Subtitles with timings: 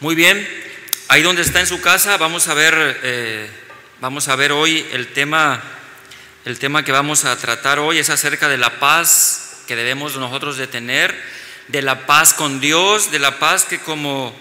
[0.00, 0.46] Muy bien,
[1.06, 3.48] ahí donde está en su casa vamos a ver, eh,
[4.00, 5.62] vamos a ver hoy el tema,
[6.44, 10.56] el tema que vamos a tratar hoy es acerca de la paz que debemos nosotros
[10.56, 11.14] de tener,
[11.68, 14.36] de la paz con Dios, de la paz que como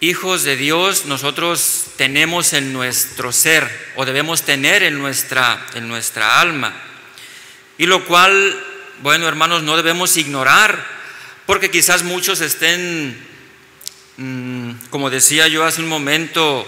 [0.00, 6.40] hijos de Dios nosotros tenemos en nuestro ser o debemos tener en nuestra, en nuestra
[6.40, 6.74] alma.
[7.78, 8.60] Y lo cual,
[9.00, 10.84] bueno hermanos, no debemos ignorar,
[11.46, 13.25] porque quizás muchos estén
[14.90, 16.66] como decía yo hace un momento,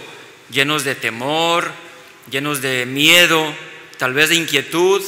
[0.50, 1.70] llenos de temor,
[2.30, 3.54] llenos de miedo,
[3.96, 5.02] tal vez de inquietud,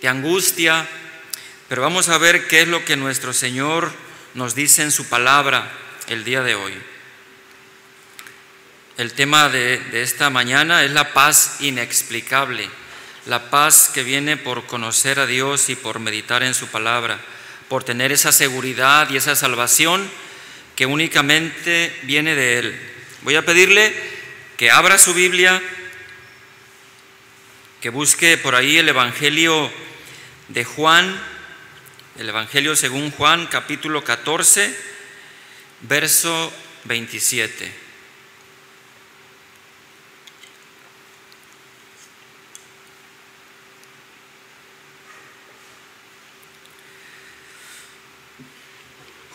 [0.00, 0.86] de angustia,
[1.68, 3.90] pero vamos a ver qué es lo que nuestro Señor
[4.34, 5.72] nos dice en su palabra
[6.06, 6.74] el día de hoy.
[8.96, 12.68] El tema de, de esta mañana es la paz inexplicable,
[13.26, 17.18] la paz que viene por conocer a Dios y por meditar en su palabra,
[17.68, 20.08] por tener esa seguridad y esa salvación
[20.76, 22.80] que únicamente viene de Él.
[23.22, 23.92] Voy a pedirle
[24.56, 25.62] que abra su Biblia,
[27.80, 29.70] que busque por ahí el Evangelio
[30.48, 31.20] de Juan,
[32.18, 34.74] el Evangelio según Juan, capítulo 14,
[35.82, 36.52] verso
[36.84, 37.81] 27.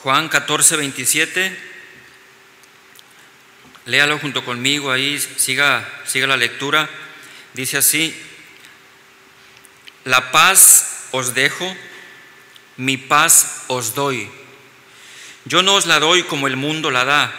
[0.08, 1.58] Juan 14, 27.
[3.88, 6.90] Léalo junto conmigo ahí, siga, siga la lectura.
[7.54, 8.18] Dice así,
[10.06, 11.76] la paz os dejo,
[12.78, 14.32] mi paz os doy.
[15.44, 17.34] Yo no os la doy como el mundo la da.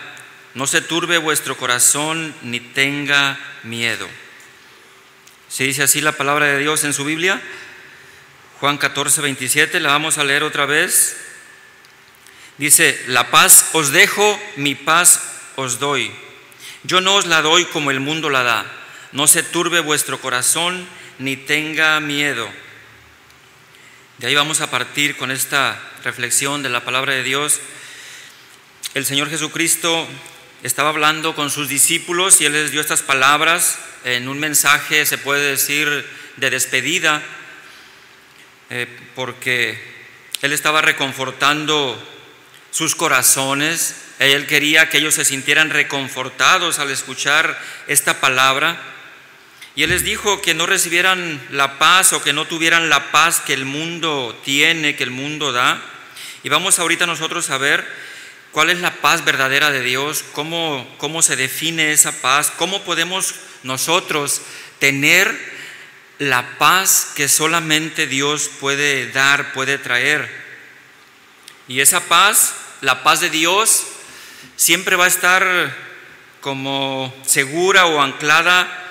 [0.52, 4.06] No se turbe vuestro corazón ni tenga miedo.
[5.48, 7.40] ¿Se dice así la palabra de Dios en su Biblia?
[8.60, 11.24] Juan 14, 27, la vamos a leer otra vez.
[12.58, 15.22] Dice, la paz os dejo, mi paz
[15.54, 16.10] os doy.
[16.82, 18.66] Yo no os la doy como el mundo la da.
[19.12, 20.86] No se turbe vuestro corazón
[21.18, 22.48] ni tenga miedo.
[24.18, 27.60] De ahí vamos a partir con esta reflexión de la palabra de Dios.
[28.94, 30.08] El Señor Jesucristo
[30.64, 35.18] estaba hablando con sus discípulos y Él les dio estas palabras en un mensaje, se
[35.18, 36.04] puede decir,
[36.36, 37.22] de despedida,
[38.70, 39.80] eh, porque
[40.42, 41.96] Él estaba reconfortando
[42.70, 43.94] sus corazones.
[44.18, 48.80] Él quería que ellos se sintieran reconfortados al escuchar esta palabra.
[49.74, 53.40] Y Él les dijo que no recibieran la paz o que no tuvieran la paz
[53.40, 55.80] que el mundo tiene, que el mundo da.
[56.42, 57.86] Y vamos ahorita nosotros a ver
[58.50, 63.36] cuál es la paz verdadera de Dios, cómo, cómo se define esa paz, cómo podemos
[63.62, 64.42] nosotros
[64.80, 65.36] tener
[66.18, 70.47] la paz que solamente Dios puede dar, puede traer.
[71.68, 73.84] Y esa paz la paz de Dios
[74.56, 75.74] siempre va a estar
[76.40, 78.86] como segura o anclada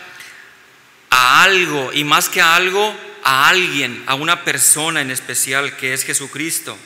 [1.09, 2.93] a algo, y más que a algo,
[3.23, 6.77] a alguien, a una persona en especial que es Jesucristo.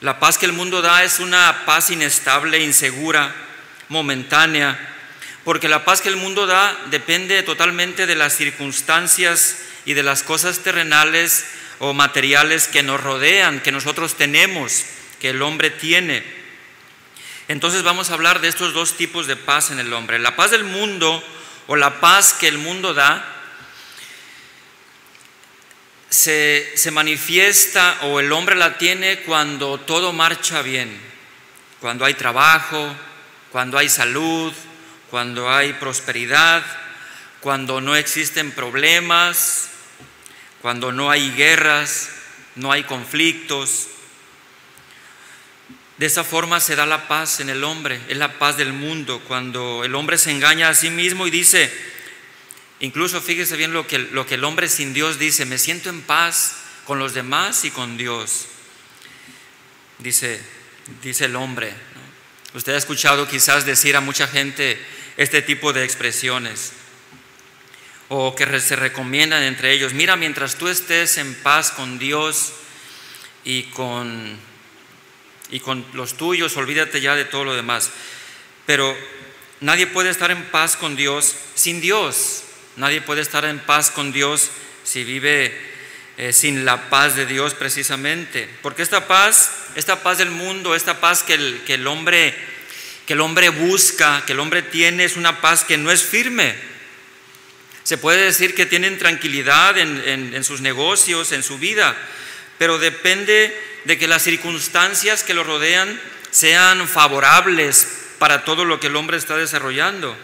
[0.00, 3.34] La paz que el mundo da es una paz inestable, insegura,
[3.88, 4.78] momentánea,
[5.44, 10.22] porque la paz que el mundo da depende totalmente de las circunstancias y de las
[10.22, 11.44] cosas terrenales
[11.78, 14.84] o materiales que nos rodean, que nosotros tenemos
[15.20, 16.22] que el hombre tiene.
[17.48, 20.18] Entonces vamos a hablar de estos dos tipos de paz en el hombre.
[20.18, 21.22] La paz del mundo
[21.66, 23.24] o la paz que el mundo da
[26.08, 31.00] se, se manifiesta o el hombre la tiene cuando todo marcha bien,
[31.80, 32.94] cuando hay trabajo,
[33.52, 34.52] cuando hay salud,
[35.10, 36.64] cuando hay prosperidad,
[37.40, 39.70] cuando no existen problemas,
[40.66, 42.08] cuando no hay guerras,
[42.56, 43.86] no hay conflictos,
[45.96, 49.22] de esa forma se da la paz en el hombre, es la paz del mundo,
[49.28, 51.72] cuando el hombre se engaña a sí mismo y dice,
[52.80, 56.02] incluso fíjese bien lo que, lo que el hombre sin Dios dice, me siento en
[56.02, 58.46] paz con los demás y con Dios,
[60.00, 60.42] dice,
[61.00, 61.72] dice el hombre.
[62.54, 64.84] Usted ha escuchado quizás decir a mucha gente
[65.16, 66.72] este tipo de expresiones,
[68.08, 72.52] o que se recomiendan entre ellos, mira, mientras tú estés en paz con Dios
[73.44, 74.38] y con
[75.50, 77.90] y con los tuyos, olvídate ya de todo lo demás.
[78.66, 78.96] Pero
[79.60, 82.42] nadie puede estar en paz con Dios sin Dios.
[82.76, 84.50] Nadie puede estar en paz con Dios
[84.84, 85.56] si vive
[86.16, 88.48] eh, sin la paz de Dios precisamente.
[88.62, 92.34] Porque esta paz, esta paz del mundo, esta paz que el, que el, hombre,
[93.06, 96.75] que el hombre busca, que el hombre tiene, es una paz que no es firme.
[97.86, 101.96] Se puede decir que tienen tranquilidad en, sus negocios, en su vida,
[102.58, 106.00] pero depende de que las circunstancias que lo rodean
[106.32, 107.86] sean favorables
[108.18, 110.16] para todo lo que el hombre está desarrollando.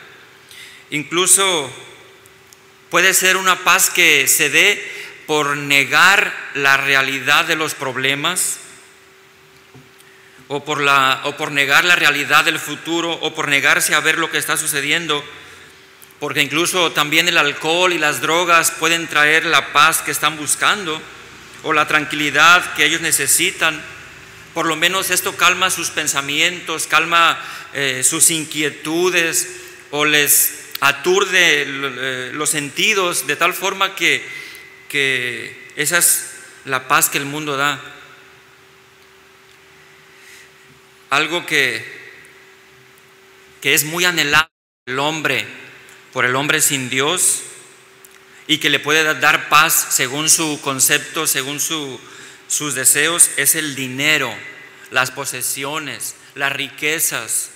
[0.91, 1.73] Incluso
[2.91, 4.85] puede ser una paz que se dé
[5.29, 8.59] por negar la realidad de los problemas,
[10.49, 14.57] o por negar la realidad del futuro, o por negarse a ver lo que está
[14.57, 15.25] sucediendo,
[16.23, 21.03] porque incluso también el alcohol y las drogas pueden traer la paz que están buscando,
[21.65, 23.83] o la tranquilidad que ellos necesitan.
[24.55, 29.49] Por lo menos esto calma sus pensamientos, calma eh, sus inquietudes
[29.91, 34.25] o les aturde eh, los sentidos de tal forma que,
[34.89, 36.35] que esa es
[36.67, 37.81] la paz que el mundo da.
[41.11, 41.85] Algo que,
[43.61, 44.49] que es muy anhelado
[44.87, 45.63] el hombre,
[46.13, 47.43] por el hombre sin Dios,
[48.47, 52.01] y que le puede dar paz según su concepto, según su,
[52.49, 54.35] sus deseos es el dinero,
[54.91, 57.51] las posesiones, las riquezas.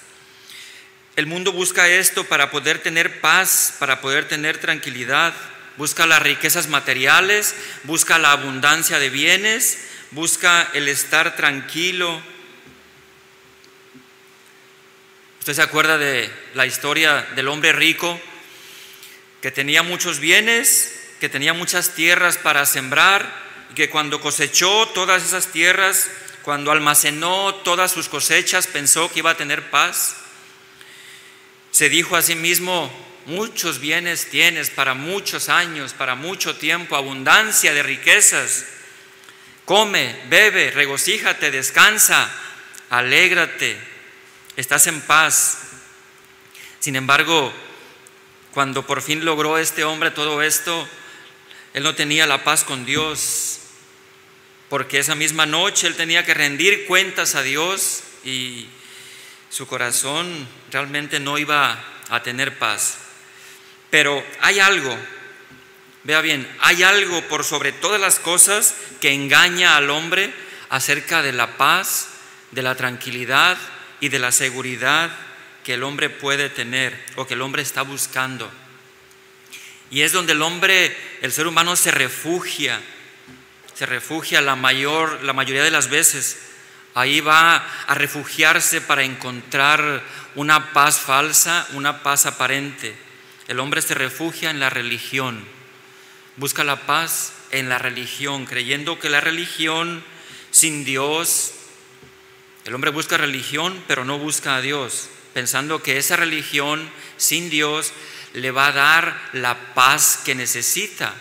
[1.16, 5.34] El mundo busca esto para poder tener paz, para poder tener tranquilidad.
[5.76, 7.54] Busca las riquezas materiales,
[7.84, 9.78] busca la abundancia de bienes,
[10.12, 12.22] busca el estar tranquilo.
[15.40, 18.20] ¿Usted se acuerda de la historia del hombre rico
[19.40, 23.46] que tenía muchos bienes, que tenía muchas tierras para sembrar?
[23.76, 26.08] que cuando cosechó todas esas tierras,
[26.42, 30.16] cuando almacenó todas sus cosechas, pensó que iba a tener paz.
[31.70, 32.90] Se dijo a sí mismo,
[33.26, 38.64] muchos bienes tienes para muchos años, para mucho tiempo, abundancia de riquezas.
[39.66, 42.32] Come, bebe, regocíjate, descansa,
[42.88, 43.76] alégrate,
[44.56, 45.58] estás en paz.
[46.80, 47.52] Sin embargo,
[48.56, 50.88] cuando por fin logró este hombre todo esto,
[51.74, 53.58] él no tenía la paz con Dios,
[54.70, 58.66] porque esa misma noche él tenía que rendir cuentas a Dios y
[59.50, 62.96] su corazón realmente no iba a tener paz.
[63.90, 64.96] Pero hay algo,
[66.04, 70.32] vea bien, hay algo por sobre todas las cosas que engaña al hombre
[70.70, 72.08] acerca de la paz,
[72.52, 73.58] de la tranquilidad
[74.00, 75.10] y de la seguridad
[75.66, 78.50] que el hombre puede tener o que el hombre está buscando.
[79.90, 82.80] Y es donde el hombre, el ser humano se refugia
[83.76, 86.38] se refugia la, mayor, la mayoría de las veces.
[86.94, 90.02] Ahí va a refugiarse para encontrar
[90.34, 92.96] una paz falsa, una paz aparente.
[93.48, 95.44] El hombre se refugia en la religión,
[96.36, 100.02] busca la paz en la religión, creyendo que la religión
[100.50, 101.52] sin Dios,
[102.64, 107.92] el hombre busca religión, pero no busca a Dios, pensando que esa religión sin Dios
[108.32, 111.12] le va a dar la paz que necesita.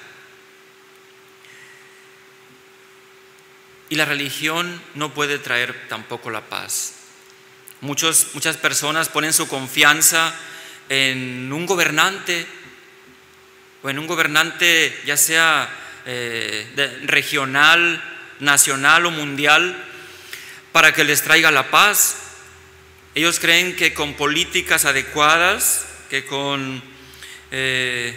[3.89, 6.93] Y la religión no puede traer tampoco la paz.
[7.81, 10.33] Muchos, muchas personas ponen su confianza
[10.87, 12.47] en un gobernante
[13.83, 15.69] o en un gobernante ya sea
[16.05, 18.01] eh, regional,
[18.39, 19.75] nacional o mundial
[20.71, 22.24] para que les traiga la paz.
[23.15, 26.83] Ellos creen que con políticas adecuadas, que con
[27.49, 28.13] eh,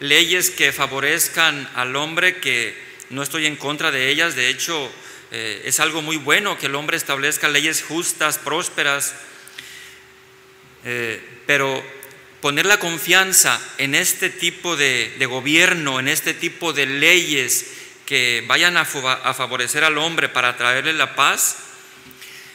[0.00, 2.76] leyes que favorezcan al hombre, que
[3.10, 4.92] no estoy en contra de ellas, de hecho
[5.30, 9.14] eh, es algo muy bueno que el hombre establezca leyes justas, prósperas,
[10.84, 11.80] eh, pero
[12.40, 17.66] poner la confianza en este tipo de, gobierno, en este tipo de leyes
[18.06, 21.58] que vayan a, favorecer al hombre para traerle la paz,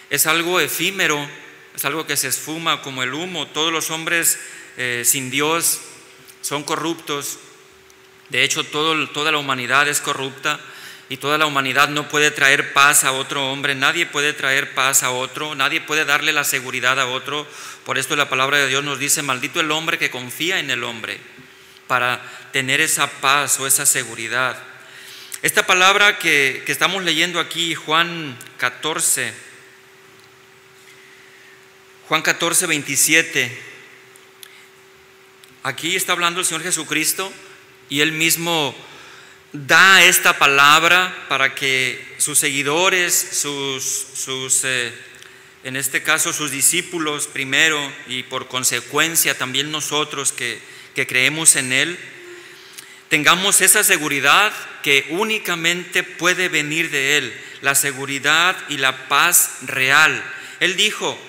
[0.10, 1.47] es algo efímero,
[1.78, 3.48] es algo que se esfuma como el humo.
[3.48, 4.38] Todos los hombres
[4.76, 5.80] eh, sin Dios
[6.42, 7.38] son corruptos,
[8.30, 10.60] de hecho, toda la humanidad es corrupta
[11.08, 15.04] y toda la humanidad no puede traer paz a otro hombre, nadie puede traer paz
[15.04, 17.48] a otro, nadie puede darle la seguridad a otro.
[17.86, 20.84] Por esto la palabra de Dios nos dice, maldito el hombre que confía en el
[20.84, 21.20] hombre
[21.88, 24.58] para tener esa paz o esa seguridad.
[25.42, 29.47] Esta palabra que, que estamos leyendo aquí, Juan 14,
[32.08, 33.52] Juan 14, 27,
[35.64, 37.34] aquí está hablando el Señor Jesucristo
[37.90, 38.74] y él mismo
[39.52, 44.94] da esta palabra para que sus seguidores, sus, sus eh,
[45.66, 50.62] en este caso sus discípulos primero y por consecuencia también nosotros que,
[50.96, 52.00] que creemos en Él,
[53.10, 60.24] tengamos esa seguridad que únicamente puede venir de Él, la seguridad y la paz real.
[60.62, 61.20] Él dijo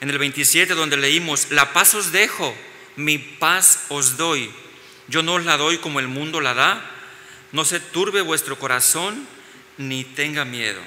[0.00, 2.54] en el 27 donde leímos, la paz os dejo,
[2.96, 4.50] mi paz os doy.
[5.08, 6.90] Yo no os la doy como el mundo la da.
[7.52, 9.26] No se turbe vuestro corazón
[9.78, 10.80] ni tenga miedo.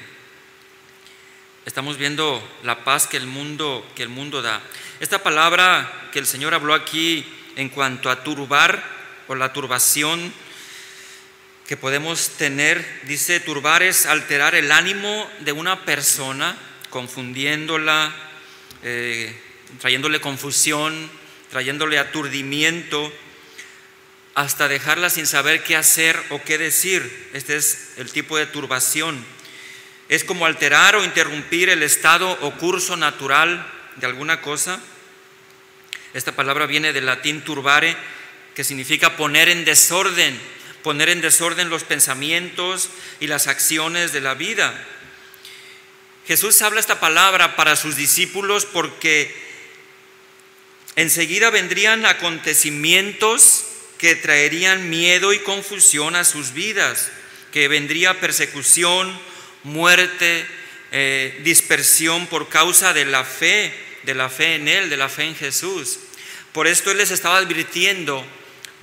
[1.66, 4.62] estamos viendo la paz que el mundo, que el mundo da.
[5.00, 7.26] Esta palabra que el Señor habló aquí
[7.56, 8.84] en cuanto a turbar
[9.28, 10.34] o la turbación
[11.68, 16.58] que podemos tener, dice, turbar es alterar el ánimo de una persona,
[16.90, 18.29] confundiéndola,
[18.84, 19.36] eh,
[19.80, 21.10] trayéndole confusión,
[21.52, 23.12] trayéndole aturdimiento,
[24.36, 27.30] hasta dejarla sin saber qué hacer o qué decir.
[27.34, 29.24] Este es el tipo de turbación.
[30.08, 34.80] Es como alterar o interrumpir el estado o curso natural de alguna cosa.
[36.14, 37.96] Esta palabra viene del latín turbare,
[38.56, 40.40] que significa poner en desorden,
[40.82, 44.74] poner en desorden los pensamientos y las acciones de la vida.
[46.30, 49.36] Jesús habla esta palabra para sus discípulos porque
[50.96, 53.66] enseguida vendrían acontecimientos
[53.98, 57.10] que traerían miedo y confusión a sus vidas,
[57.52, 59.20] que vendría persecución,
[59.64, 60.46] muerte,
[60.92, 65.24] eh, dispersión por causa de la fe, de la fe en Él, de la fe
[65.24, 65.98] en Jesús.
[66.54, 68.24] Por esto Él les estaba advirtiendo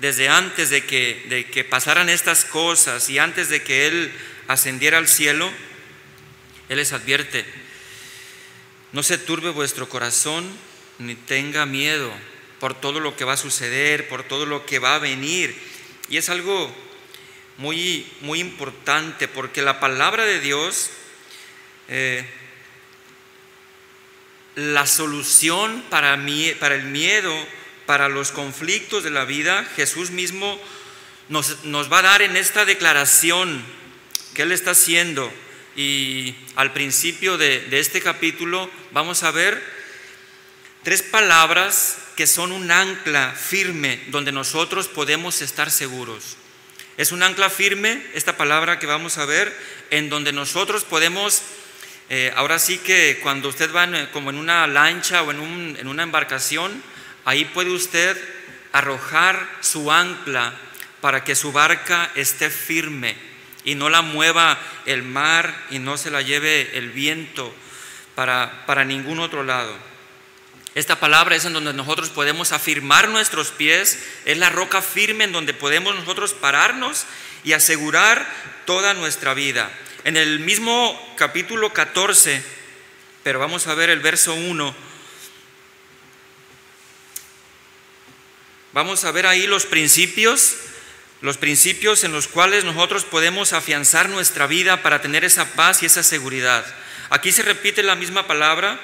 [0.00, 4.12] desde antes de que, de que pasaran estas cosas y antes de que Él
[4.48, 5.48] ascendiera al cielo,
[6.68, 7.44] Él les advierte,
[8.92, 10.46] no se turbe vuestro corazón
[10.98, 12.10] ni tenga miedo
[12.58, 15.54] por todo lo que va a suceder, por todo lo que va a venir.
[16.08, 16.74] Y es algo
[17.58, 20.90] muy, muy importante porque la palabra de Dios,
[21.88, 22.24] eh,
[24.54, 26.18] la solución para,
[26.58, 27.34] para el miedo,
[27.84, 30.58] para los conflictos de la vida, Jesús mismo
[31.28, 33.64] nos, nos va a dar en esta declaración
[34.34, 35.32] que Él está haciendo.
[35.76, 39.62] Y al principio de, este capítulo vamos a ver
[40.82, 46.38] tres palabras que son un ancla firme donde nosotros podemos estar seguros.
[46.96, 49.54] Es un ancla firme, esta palabra que vamos a ver,
[49.90, 51.42] en donde nosotros podemos,
[52.08, 56.04] eh, ahora sí que cuando usted va como en una lancha o en, en una
[56.04, 56.82] embarcación,
[57.26, 58.16] ahí puede usted
[58.72, 60.54] arrojar su ancla
[61.02, 63.25] para que su barca esté firme
[63.66, 67.54] y no la mueva el mar y no se la lleve el viento
[68.14, 69.76] para, para ningún otro lado.
[70.76, 75.32] Esta palabra es en donde nosotros podemos afirmar nuestros pies, es la roca firme en
[75.32, 77.06] donde podemos nosotros pararnos
[77.44, 78.26] y asegurar
[78.66, 79.70] toda nuestra vida.
[80.04, 82.42] En el mismo capítulo 14,
[83.24, 84.76] pero vamos a ver el verso 1,
[88.72, 90.54] vamos a ver ahí los principios,
[91.26, 95.86] los principios en los cuales nosotros podemos afianzar nuestra vida para tener esa paz y
[95.86, 96.64] esa seguridad.
[97.10, 98.80] Aquí se repite la misma palabra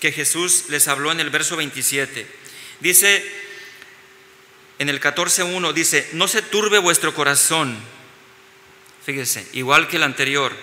[0.00, 2.26] que Jesús les habló en el verso 27.
[2.80, 3.24] Dice,
[4.80, 7.78] en el 14.1, dice, no se turbe vuestro corazón.
[9.04, 10.56] Fíjese, igual que el anterior.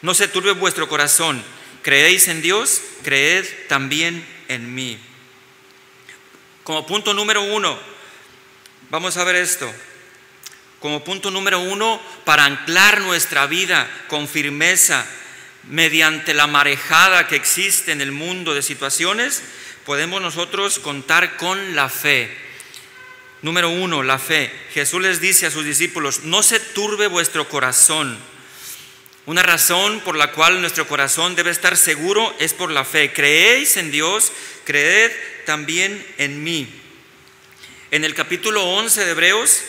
[0.00, 1.42] No se turbe vuestro corazón.
[1.82, 2.82] ¿Creéis en Dios?
[3.02, 4.96] Creed también en mí.
[6.62, 7.76] Como punto número uno,
[8.90, 9.74] vamos a ver esto.
[10.86, 15.04] Como punto número uno, para anclar nuestra vida con firmeza
[15.68, 19.42] mediante la marejada que existe en el mundo de situaciones,
[19.84, 22.32] podemos nosotros contar con la fe.
[23.42, 24.52] Número uno, la fe.
[24.74, 28.16] Jesús les dice a sus discípulos, no se turbe vuestro corazón.
[29.26, 33.12] Una razón por la cual nuestro corazón debe estar seguro es por la fe.
[33.12, 34.30] Creéis en Dios,
[34.62, 35.10] creed
[35.46, 36.68] también en mí.
[37.90, 39.62] En el capítulo 11 de Hebreos,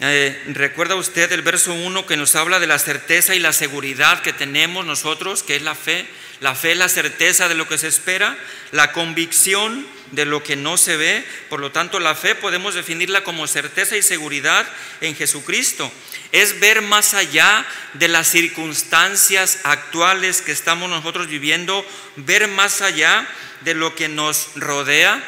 [0.00, 4.20] eh, ¿Recuerda usted el verso 1 que nos habla de la certeza y la seguridad
[4.20, 6.06] que tenemos nosotros, que es la fe?
[6.40, 8.36] La fe es la certeza de lo que se espera,
[8.72, 11.24] la convicción de lo que no se ve.
[11.48, 14.66] Por lo tanto, la fe podemos definirla como certeza y seguridad
[15.00, 15.90] en Jesucristo.
[16.32, 21.86] Es ver más allá de las circunstancias actuales que estamos nosotros viviendo,
[22.16, 23.26] ver más allá
[23.62, 25.24] de lo que nos rodea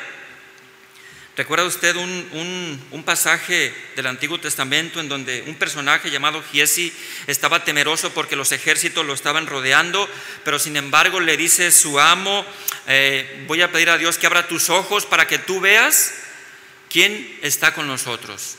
[1.39, 6.93] ¿Recuerda usted un, pasaje del Antiguo Testamento en donde un personaje llamado Giesi
[7.29, 10.11] estaba temeroso porque los ejércitos lo estaban rodeando,
[10.45, 12.45] pero sin embargo le dice su amo,
[12.89, 16.13] eh, voy a pedir a Dios que abra tus ojos para que tú veas
[16.91, 18.57] quién está con nosotros?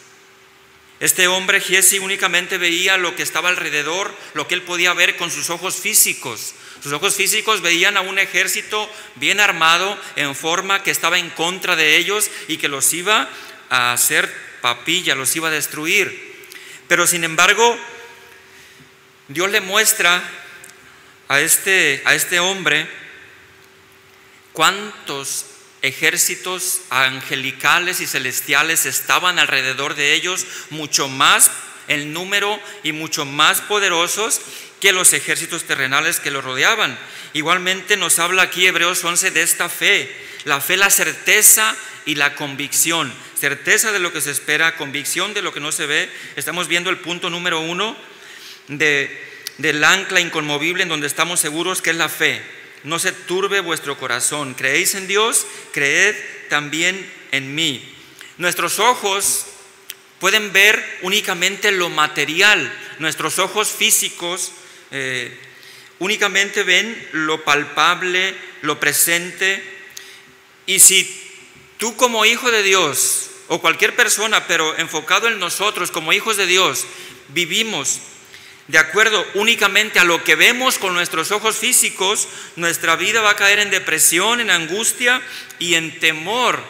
[1.00, 5.32] Este hombre Giesi únicamente veía lo que estaba alrededor, lo que él podía ver con
[5.32, 6.54] sus ojos físicos.
[6.84, 11.76] Sus ojos físicos veían a un ejército bien armado en forma que estaba en contra
[11.76, 13.30] de ellos y que los iba
[13.70, 16.48] a hacer papilla, los iba a destruir.
[16.90, 17.78] Pero sin embargo,
[19.30, 20.22] Dios le muestra
[21.30, 22.90] a este, a este hombre
[24.52, 25.46] cuántos
[25.82, 31.52] ejércitos angelicales y celestiales estaban alrededor de ellos, mucho más
[31.88, 34.42] en número y mucho más poderosos
[34.80, 36.98] que los ejércitos terrenales que lo rodeaban.
[37.34, 40.14] Igualmente nos habla aquí Hebreos 11 de esta fe,
[40.46, 43.14] la fe, la certeza y la convicción.
[43.40, 46.10] Certeza de lo que se espera, convicción de lo que no se ve.
[46.36, 47.96] Estamos viendo el punto número uno
[48.68, 52.42] de, del ancla inconmovible en donde estamos seguros que es la fe.
[52.84, 54.54] No se turbe vuestro corazón.
[54.54, 55.46] ¿Creéis en Dios?
[55.72, 56.16] Creed
[56.50, 57.84] también en mí.
[58.38, 59.46] Nuestros ojos
[60.20, 62.72] pueden ver únicamente lo material.
[63.00, 64.52] Nuestros ojos físicos
[64.92, 65.38] eh,
[66.00, 69.62] únicamente ven lo palpable, lo presente.
[70.66, 71.08] Y si
[71.78, 76.46] tú como hijo de Dios, o cualquier persona, pero enfocado en nosotros como hijos de
[76.46, 76.86] Dios,
[77.30, 78.00] vivimos
[78.70, 83.36] de acuerdo únicamente a lo que vemos con nuestros ojos físicos, nuestra vida va a
[83.36, 85.22] caer en depresión, en angustia
[85.60, 86.64] y en temor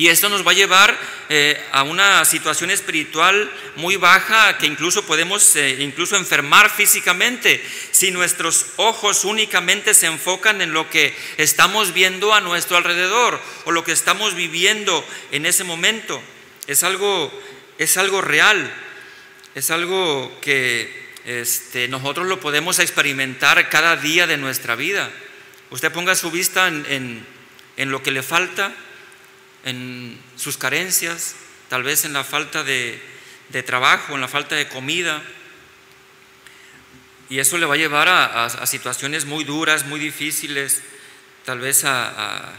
[0.00, 5.04] y esto nos va a llevar eh, a una situación espiritual muy baja que incluso
[5.04, 11.92] podemos eh, incluso enfermar físicamente si nuestros ojos únicamente se enfocan en lo que estamos
[11.92, 16.22] viendo a nuestro alrededor o lo que estamos viviendo en ese momento.
[16.66, 17.30] Es algo,
[17.76, 18.72] es algo real,
[19.54, 25.10] es algo que este, nosotros lo podemos experimentar cada día de nuestra vida.
[25.70, 27.26] Usted ponga su vista en,
[27.76, 28.74] en lo que le falta
[29.64, 31.34] en sus carencias,
[31.68, 33.00] tal vez en la falta de,
[33.64, 35.22] trabajo, en la falta de comida.
[37.28, 40.82] Y eso le va a llevar a, situaciones muy duras, muy difíciles,
[41.44, 42.54] tal vez a,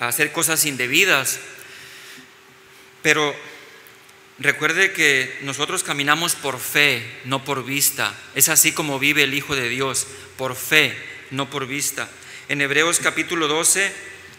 [0.00, 1.38] a hacer cosas indebidas.
[3.02, 3.34] Pero
[4.38, 8.14] recuerde que nosotros caminamos por fe, no por vista.
[8.34, 10.96] Es así como vive el Hijo de Dios, por fe,
[11.30, 12.08] no por vista.
[12.48, 13.92] En Hebreos capítulo 12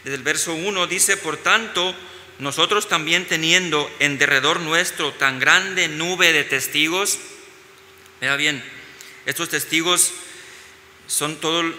[0.03, 1.95] desde el verso 1 dice, por tanto,
[2.39, 7.19] nosotros también teniendo en derredor nuestro tan grande nube de testigos,
[8.21, 8.63] vea bien,
[9.25, 10.13] estos testigos
[11.07, 11.73] son todo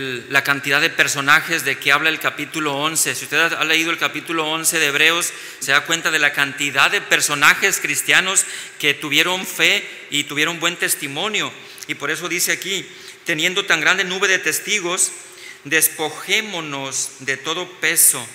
[0.00, 3.14] la cantidad de personajes de que habla el capítulo 11.
[3.14, 6.90] Si usted ha leído el capítulo 11 de Hebreos, se da cuenta de la cantidad
[6.90, 8.44] de personajes cristianos
[8.78, 11.52] que tuvieron fe y tuvieron buen testimonio.
[11.88, 12.86] Y por eso dice aquí,
[13.24, 15.12] teniendo tan grande nube de testigos,
[15.64, 18.26] despojémonos de todo peso.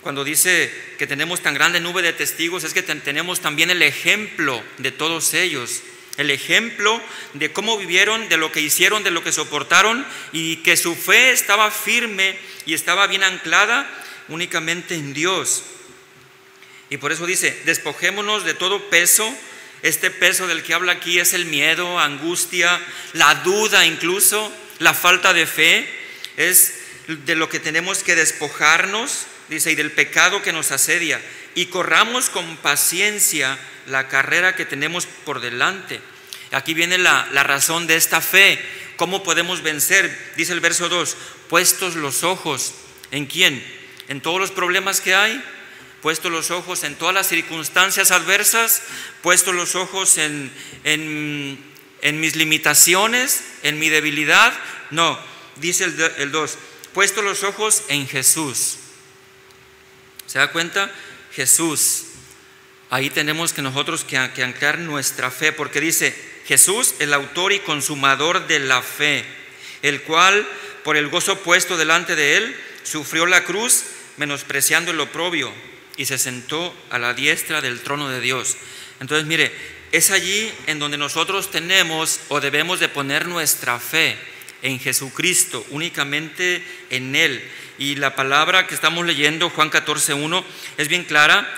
[0.00, 4.62] Cuando dice que tenemos tan grande nube de testigos, es que tenemos también el ejemplo
[4.78, 5.82] de todos ellos,
[6.18, 7.00] el ejemplo
[7.34, 11.30] de cómo vivieron, de lo que hicieron, de lo que soportaron y que su fe
[11.30, 13.88] estaba firme y estaba bien anclada
[14.28, 15.62] únicamente en Dios.
[16.90, 19.32] Y por eso dice, despojémonos de todo peso.
[19.82, 22.80] Este peso del que habla aquí es el miedo, angustia,
[23.12, 25.88] la duda incluso, la falta de fe,
[26.36, 26.74] es
[27.06, 31.20] de lo que tenemos que despojarnos, dice, y del pecado que nos asedia,
[31.58, 36.00] y corramos con paciencia la carrera que tenemos por delante.
[36.52, 38.64] Aquí viene la, la razón de esta fe.
[38.94, 40.32] ¿Cómo podemos vencer?
[40.36, 41.16] Dice el verso 2,
[41.48, 42.74] puestos los ojos
[43.10, 43.60] en quién?
[44.06, 45.42] En todos los problemas que hay,
[46.00, 48.82] puestos los ojos en todas las circunstancias adversas,
[49.20, 50.52] puestos los ojos en,
[50.84, 54.52] en, mis limitaciones, en mi debilidad,
[54.92, 55.18] no,
[55.56, 55.86] dice
[56.18, 56.58] el 2,
[56.94, 58.76] puesto los ojos en Jesús.
[60.28, 60.92] ¿Se da cuenta?
[61.32, 62.04] Jesús.
[62.90, 66.14] Ahí tenemos que nosotros que, anclar nuestra fe, porque dice,
[66.46, 69.24] Jesús, el autor y consumador de la fe,
[69.82, 70.46] el cual,
[70.84, 73.84] por el gozo puesto delante de él, sufrió la cruz,
[74.16, 75.52] menospreciando el oprobio,
[75.96, 78.56] y se sentó a la diestra del trono de Dios.
[79.00, 79.52] Entonces, mire,
[79.92, 84.16] es allí en donde nosotros tenemos o debemos de poner nuestra fe
[84.62, 87.42] en Jesucristo, únicamente en Él.
[87.78, 90.44] Y la palabra que estamos leyendo, Juan 14, 1,
[90.78, 91.48] es bien clara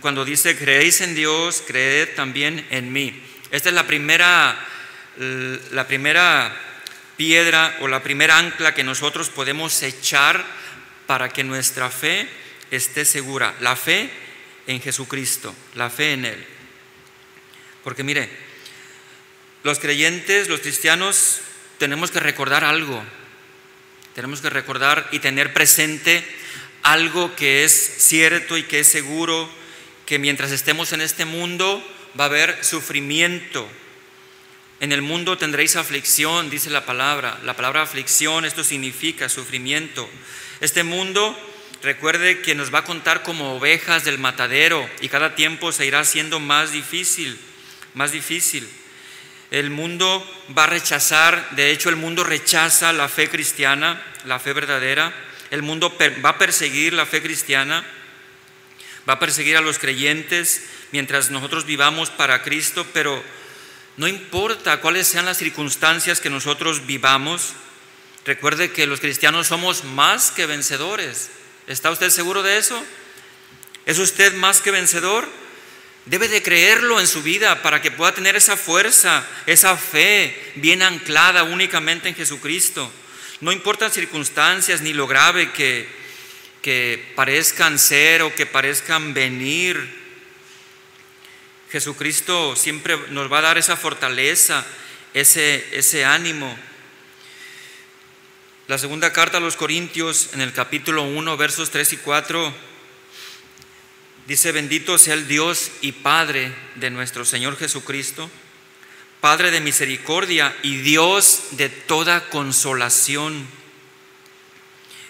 [0.00, 3.22] cuando dice, creéis en Dios, creed también en mí.
[3.50, 4.58] Esta es la primera,
[5.70, 6.54] la primera
[7.16, 10.44] piedra o la primera ancla que nosotros podemos echar
[11.06, 12.28] para que nuestra fe
[12.70, 13.54] esté segura.
[13.60, 14.10] La fe
[14.66, 16.46] en Jesucristo, la fe en Él.
[17.84, 18.28] Porque mire,
[19.62, 21.40] los creyentes, los cristianos,
[21.78, 23.02] tenemos que recordar algo.
[24.18, 26.24] Tenemos que recordar y tener presente
[26.82, 29.48] algo que es cierto y que es seguro,
[30.06, 31.80] que mientras estemos en este mundo
[32.18, 33.68] va a haber sufrimiento.
[34.80, 37.38] En el mundo tendréis aflicción, dice la palabra.
[37.44, 40.10] La palabra aflicción, esto significa sufrimiento.
[40.60, 41.38] Este mundo,
[41.84, 46.00] recuerde que nos va a contar como ovejas del matadero y cada tiempo se irá
[46.00, 47.38] haciendo más difícil,
[47.94, 48.68] más difícil.
[49.50, 50.24] El mundo
[50.56, 55.14] va a rechazar, de hecho el mundo rechaza la fe cristiana, la fe verdadera.
[55.50, 57.84] El mundo va a perseguir la fe cristiana.
[59.08, 63.22] va a perseguir a los creyentes mientras nosotros vivamos para Cristo, pero
[63.96, 67.54] no importa cuáles sean las circunstancias que nosotros vivamos,
[68.26, 71.30] recuerde que los cristianos somos más que vencedores.
[71.66, 72.84] ¿Está usted seguro de eso?
[73.86, 75.26] ¿Es usted más que vencedor?
[76.06, 80.82] Debe de creerlo en su vida para que pueda tener esa fuerza, esa fe bien
[80.82, 82.90] anclada únicamente en Jesucristo.
[83.40, 85.88] No importan circunstancias ni lo grave que,
[86.62, 89.78] que parezcan ser o que parezcan venir.
[91.70, 94.64] Jesucristo siempre nos va a dar esa fortaleza,
[95.12, 96.58] ese, ese ánimo.
[98.66, 102.54] La segunda carta a los Corintios en el capítulo 1, versos 3 y 4
[104.28, 108.30] Dice, bendito sea el Dios y Padre de nuestro Señor Jesucristo,
[109.22, 113.46] Padre de misericordia y Dios de toda consolación,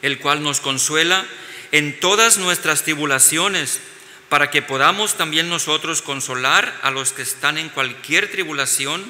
[0.02, 1.26] el cual nos consuela
[1.72, 3.80] en todas nuestras tribulaciones,
[4.28, 9.04] para que podamos también nosotros consolar a los que están en cualquier tribulación,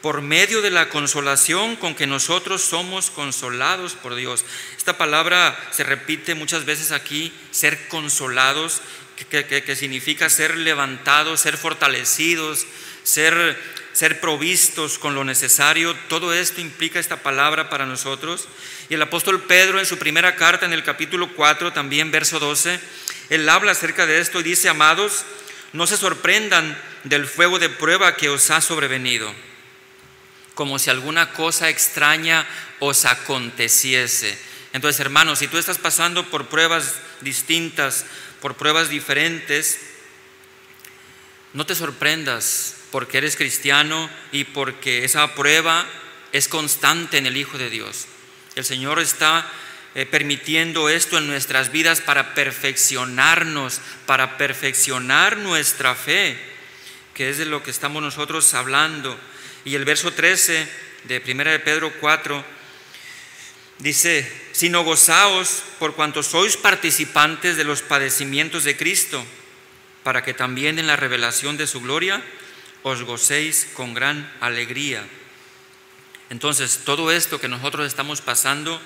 [0.00, 4.44] por medio de la consolación con que nosotros somos consolados por Dios.
[4.78, 8.80] Esta palabra se repite muchas veces aquí, ser consolados,
[9.28, 12.66] que, significa ser levantados, ser fortalecidos,
[13.02, 13.58] ser,
[13.92, 15.94] ser provistos con lo necesario.
[16.08, 18.48] Todo esto implica esta palabra para nosotros.
[18.88, 22.80] Y el apóstol Pedro en su primera carta, en el capítulo 4, también verso 12,
[23.30, 25.24] él habla acerca de esto y dice, amados,
[25.72, 29.32] no se sorprendan del fuego de prueba que os ha sobrevenido,
[30.54, 32.46] como si alguna cosa extraña
[32.80, 34.49] os aconteciese.
[34.72, 38.06] Entonces, hermanos, si tú estás pasando por pruebas distintas,
[38.40, 39.80] por pruebas diferentes,
[41.52, 45.86] no te sorprendas porque eres cristiano y porque esa prueba
[46.32, 48.06] es constante en el Hijo de Dios.
[48.54, 49.50] El Señor está
[49.96, 56.38] eh, permitiendo esto en nuestras vidas para perfeccionarnos, para perfeccionar nuestra fe,
[57.14, 59.18] que es de lo que estamos nosotros hablando.
[59.64, 60.68] Y el verso 13
[61.04, 62.60] de 1 de Pedro 4
[63.80, 64.30] Dice,
[64.60, 69.24] sino gozaos por cuanto sois participantes de los padecimientos de Cristo,
[70.04, 72.20] para que también en la revelación de su gloria
[72.84, 75.00] os gocéis con gran alegría.
[76.28, 78.78] Entonces, todo esto que nosotros estamos pasando,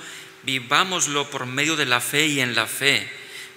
[0.44, 3.10] vivámoslo por medio de la fe y en la fe,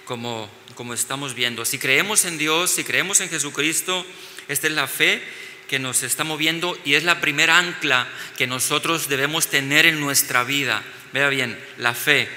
[0.04, 1.64] como, como estamos viendo.
[1.64, 4.04] Si creemos en Dios, si creemos en Jesucristo,
[4.48, 5.22] esta es la fe
[5.68, 10.42] que nos está moviendo y es la primera ancla que nosotros debemos tener en nuestra
[10.42, 10.82] vida.
[11.12, 12.28] Vea bien, la fe.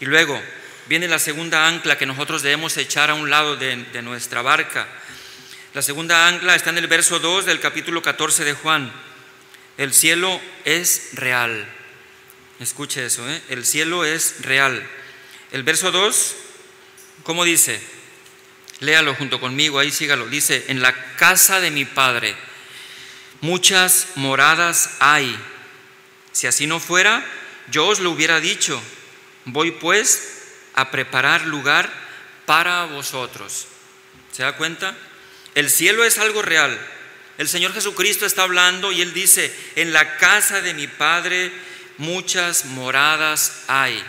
[0.00, 0.42] Y luego
[0.88, 4.88] viene la segunda ancla que nosotros debemos echar a un lado de, nuestra barca.
[5.74, 8.90] La segunda ancla está en el verso 2 del capítulo 14 de Juan.
[9.76, 11.66] El cielo es real.
[12.58, 13.42] Escuche eso, ¿eh?
[13.50, 14.86] el cielo es real.
[15.50, 16.36] El verso 2,
[17.22, 17.80] ¿cómo dice?
[18.80, 20.26] Léalo junto conmigo, ahí sígalo.
[20.26, 22.34] Dice, en la casa de mi Padre
[23.42, 25.38] muchas moradas hay.
[26.32, 27.22] Si así no fuera,
[27.70, 28.82] yo os lo hubiera dicho,
[29.44, 31.92] voy pues a preparar lugar
[32.46, 33.66] para vosotros.
[34.32, 34.96] ¿Se da cuenta?
[35.54, 36.78] El cielo es algo real.
[37.36, 41.52] El Señor Jesucristo está hablando y Él dice, en la casa de mi Padre
[41.98, 44.02] muchas moradas hay.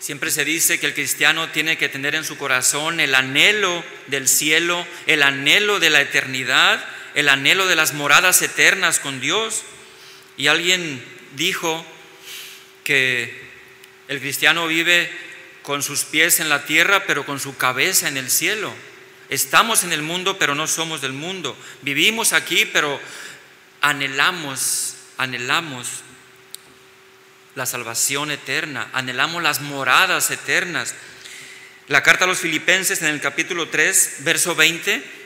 [0.00, 4.28] Siempre se dice que el cristiano tiene que tener en su corazón el anhelo del
[4.28, 6.84] cielo, el anhelo de la eternidad,
[7.14, 9.62] el anhelo de las moradas eternas con Dios.
[10.36, 11.04] Y alguien
[11.36, 11.84] dijo
[12.84, 13.48] que
[14.08, 15.10] el cristiano vive
[15.62, 18.72] con sus pies en la tierra, pero con su cabeza en el cielo.
[19.28, 21.56] Estamos en el mundo, pero no somos del mundo.
[21.82, 23.00] Vivimos aquí, pero
[23.80, 25.86] anhelamos, anhelamos
[27.54, 30.94] la salvación eterna, anhelamos las moradas eternas.
[31.88, 35.19] La carta a los filipenses en el capítulo 3, verso 20,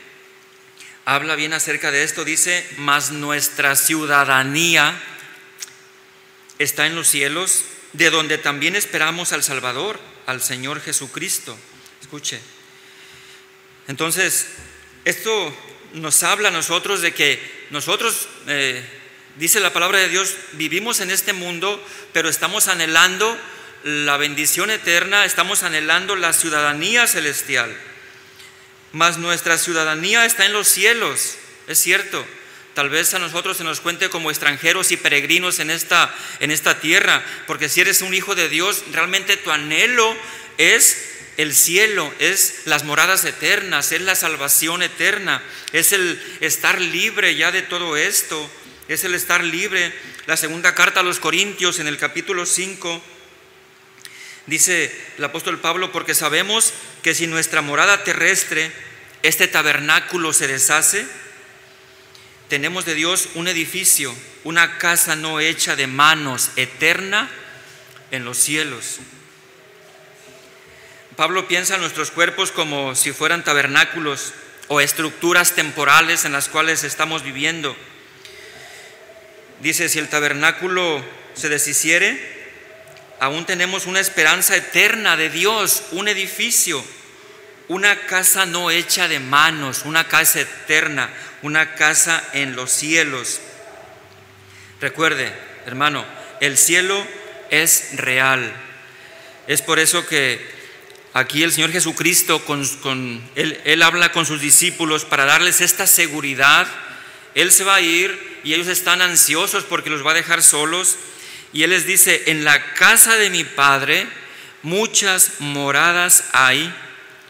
[1.05, 2.25] habla bien acerca de esto.
[2.25, 4.99] Dice, mas nuestra ciudadanía
[6.59, 7.63] está en los cielos,
[7.93, 11.57] de donde también esperamos al Salvador, al Señor Jesucristo.
[12.01, 12.41] Escuche.
[13.87, 14.47] Entonces,
[15.05, 15.55] esto
[15.93, 17.39] nos habla a nosotros de que
[17.69, 18.83] nosotros, eh,
[19.37, 23.37] dice la palabra de Dios, vivimos en este mundo, pero estamos anhelando
[23.83, 27.75] la bendición eterna, estamos anhelando la ciudadanía celestial.
[28.95, 31.35] Mas nuestra ciudadanía está en los cielos,
[31.67, 32.25] es cierto,
[32.75, 36.81] Tal vez a nosotros se nos cuente como extranjeros y peregrinos en esta, en esta
[36.81, 40.13] tierra, porque si eres un hijo de Dios, realmente tu anhelo
[40.57, 40.97] es
[41.37, 47.53] el cielo, es las moradas eternas, es la salvación eterna, es el estar libre ya
[47.53, 48.49] de todo esto,
[48.89, 49.93] es el estar libre.
[50.25, 53.01] La segunda carta a los Corintios en el capítulo 5,
[54.47, 58.71] Dice el apóstol Pablo, porque sabemos que si nuestra morada terrestre,
[59.23, 61.07] este tabernáculo se deshace,
[62.47, 67.29] tenemos de Dios un edificio, una casa no hecha de manos, eterna
[68.11, 68.99] en los cielos.
[71.15, 74.33] Pablo piensa en nuestros cuerpos como si fueran tabernáculos
[74.67, 77.75] o estructuras temporales en las cuales estamos viviendo.
[79.61, 81.03] Dice, si el tabernáculo
[81.33, 82.34] se deshiciere,
[83.19, 86.83] aún tenemos una esperanza eterna de Dios, un edificio,
[87.67, 91.09] una casa no hecha de manos, una casa eterna,
[91.41, 93.39] una casa en los cielos.
[94.81, 95.33] Recuerde,
[95.65, 96.05] hermano,
[96.41, 97.05] el cielo
[97.49, 98.53] es real.
[99.47, 100.45] Es por eso que
[101.13, 102.43] aquí el Señor Jesucristo,
[103.35, 106.67] él habla con sus discípulos para darles esta seguridad.
[107.33, 110.97] Él se va a ir y ellos están ansiosos porque los va a dejar solos
[111.55, 114.05] y Él les dice, en la casa de mi Padre
[114.61, 116.75] muchas moradas hay.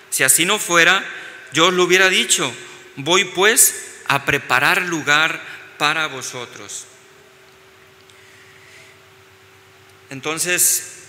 [0.09, 1.05] Si así no fuera,
[1.53, 2.51] yo os lo hubiera dicho,
[2.95, 5.39] voy pues a preparar lugar
[5.77, 6.85] para vosotros.
[10.09, 11.03] Entonces,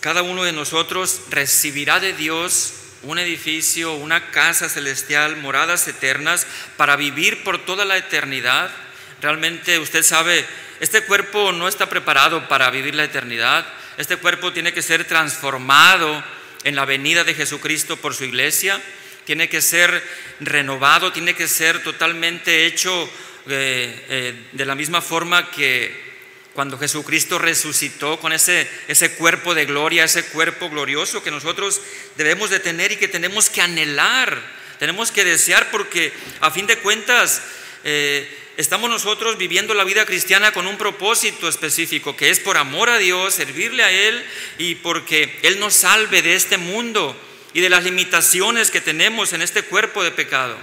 [0.00, 2.72] cada uno de nosotros recibirá de Dios
[3.04, 8.72] un edificio, una casa celestial, moradas eternas, para vivir por toda la eternidad.
[9.22, 10.44] Realmente usted sabe
[10.80, 13.64] este cuerpo no está preparado para vivir la eternidad.
[13.96, 16.24] Este cuerpo tiene que ser transformado
[16.64, 18.82] en la venida de Jesucristo por su iglesia.
[19.24, 20.02] Tiene que ser
[20.40, 23.08] renovado, tiene que ser totalmente hecho
[23.48, 26.12] eh, eh, de la misma forma que
[26.52, 31.80] cuando Jesucristo resucitó con ese, ese cuerpo de gloria, ese cuerpo glorioso que nosotros
[32.16, 34.42] debemos de tener y que tenemos que anhelar,
[34.80, 37.40] tenemos que desear porque a fin de cuentas
[37.84, 42.90] eh, estamos nosotros viviendo la vida cristiana con un propósito específico, que es por amor
[42.90, 44.24] a Dios, servirle a Él
[44.58, 47.16] y porque Él nos salve de este mundo
[47.54, 50.56] y de las limitaciones que tenemos en este cuerpo de pecado.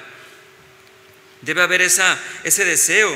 [1.41, 3.15] Debe haber esa, ese deseo.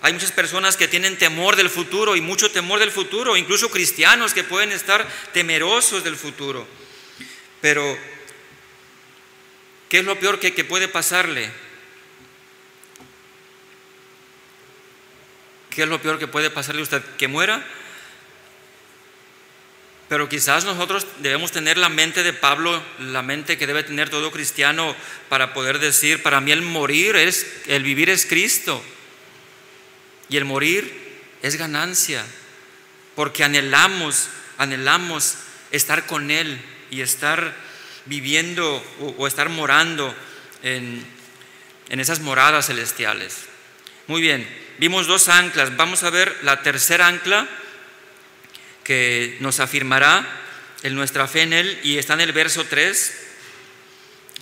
[0.00, 4.32] Hay muchas personas que tienen temor del futuro y mucho temor del futuro, incluso cristianos
[4.32, 6.66] que pueden estar temerosos del futuro.
[7.60, 7.98] Pero,
[9.88, 11.50] ¿qué es lo peor que, que puede pasarle?
[15.78, 17.04] ¿Qué es lo peor que puede pasarle a usted?
[17.18, 17.64] ¿Que muera?
[20.08, 24.32] Pero quizás nosotros debemos tener la mente de Pablo, la mente que debe tener todo
[24.32, 24.96] cristiano
[25.28, 28.82] para poder decir, para mí el morir es, el vivir es Cristo.
[30.28, 30.92] Y el morir
[31.42, 32.26] es ganancia,
[33.14, 35.36] porque anhelamos, anhelamos
[35.70, 36.60] estar con Él
[36.90, 37.54] y estar
[38.06, 38.84] viviendo
[39.16, 40.12] o, estar morando
[40.64, 41.06] en,
[41.88, 43.42] en esas moradas celestiales.
[44.08, 45.76] Muy bien, vimos dos anclas.
[45.76, 47.46] Vamos a ver la tercera ancla
[48.84, 50.26] que nos afirmará
[50.82, 53.26] en nuestra fe en Él y está en el verso 3.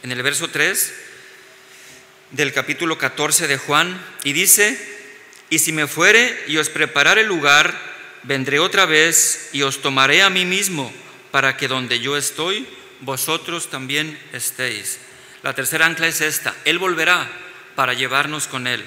[0.03, 0.93] En el verso 3
[2.31, 4.79] del capítulo 14 de Juan y dice,
[5.49, 7.75] y si me fuere y os preparare el lugar,
[8.25, 10.93] vendré otra vez y os tomaré a mí mismo
[11.31, 12.67] para que donde yo estoy,
[13.01, 14.99] vosotros también estéis.
[15.43, 17.31] La tercera ancla es esta, Él volverá
[17.75, 18.85] para llevarnos con Él.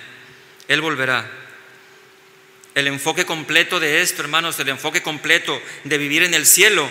[0.68, 1.39] Él volverá.
[2.80, 6.90] El enfoque completo de esto, hermanos, el enfoque completo de vivir en el cielo,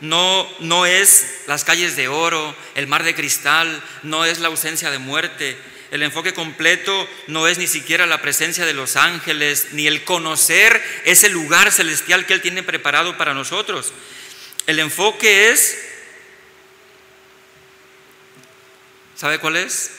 [0.00, 4.90] no, no es las calles de oro, el mar de cristal, no es la ausencia
[4.90, 5.54] de muerte.
[5.90, 10.82] El enfoque completo no es ni siquiera la presencia de los ángeles, ni el conocer
[11.04, 13.92] ese lugar celestial que Él tiene preparado para nosotros.
[14.66, 15.76] El enfoque es,
[19.14, 19.90] ¿sabe cuál es?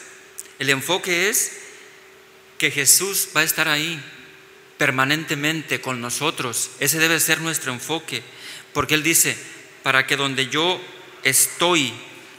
[0.58, 1.52] El enfoque es
[2.58, 4.04] que Jesús va a estar ahí
[4.80, 6.72] permanentemente con nosotros.
[6.80, 8.24] Ese debe ser nuestro enfoque,
[8.74, 9.38] porque Él dice,
[9.84, 10.82] para que donde yo
[11.24, 11.94] estoy,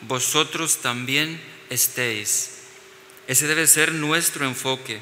[0.09, 2.63] vosotros también estéis.
[3.29, 5.01] Ese debe ser nuestro enfoque.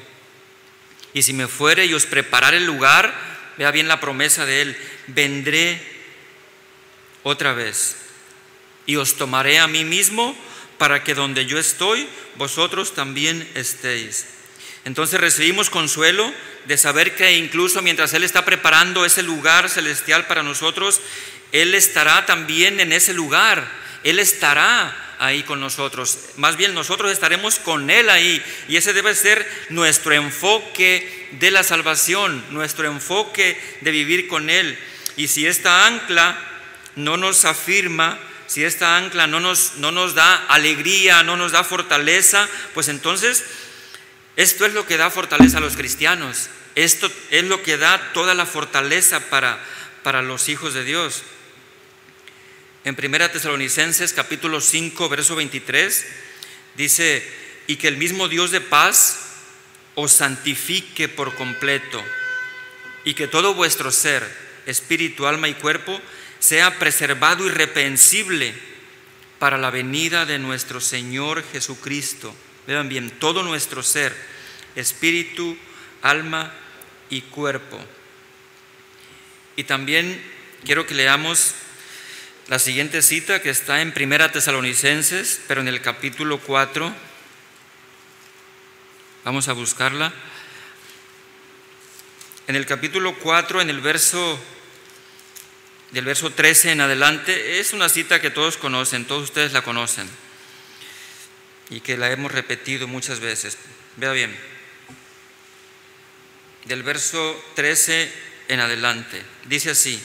[1.13, 3.15] Y si me fuere y os preparar el lugar,
[3.57, 5.81] vea bien la promesa de Él, vendré
[7.23, 7.95] otra vez
[8.85, 10.35] y os tomaré a mí mismo
[10.77, 14.25] para que donde yo estoy, vosotros también estéis.
[14.89, 16.33] Entonces recibimos consuelo
[16.65, 20.99] de saber que incluso mientras Él está preparando ese lugar celestial para nosotros,
[21.51, 23.71] Él estará también en ese lugar,
[24.03, 26.17] Él estará ahí con nosotros.
[26.37, 31.61] Más bien nosotros estaremos con Él ahí y ese debe ser nuestro enfoque de la
[31.61, 34.75] salvación, nuestro enfoque de vivir con Él.
[35.17, 36.35] Y si esta ancla
[36.95, 41.63] no nos afirma, si esta ancla no nos, no nos da alegría, no nos da
[41.63, 43.43] fortaleza, pues entonces
[44.39, 46.47] esto es lo que da fortaleza a los cristianos.
[46.75, 49.61] Esto es lo que da toda la fortaleza para,
[50.01, 51.23] para los hijos de Dios.
[52.85, 56.05] En Primera Tesalonicenses capítulo 5, verso 23,
[56.77, 57.29] dice,
[57.67, 59.19] y que el mismo Dios de paz
[59.95, 62.01] os santifique por completo,
[63.03, 64.25] y que todo vuestro ser,
[64.65, 65.99] espíritu, alma y cuerpo,
[66.39, 68.53] sea preservado irrepensible
[69.37, 72.33] para la venida de nuestro Señor Jesucristo.
[72.69, 74.15] Vean bien, todo nuestro ser,
[74.75, 75.57] espíritu,
[76.03, 76.53] alma
[77.09, 77.83] y cuerpo.
[79.55, 80.23] Y también
[80.63, 81.55] quiero que leamos
[82.47, 86.93] la siguiente cita que está en Primera Tesalonicenses, pero en el capítulo 4.
[89.25, 90.13] Vamos a buscarla.
[92.45, 94.39] En el capítulo 4, en el verso
[95.89, 100.07] del verso 13 en adelante, es una cita que todos conocen, todos ustedes la conocen
[101.69, 103.57] y que la hemos repetido muchas veces.
[103.97, 104.35] Vea bien,
[106.65, 108.11] del verso 13
[108.47, 110.01] en adelante, dice así,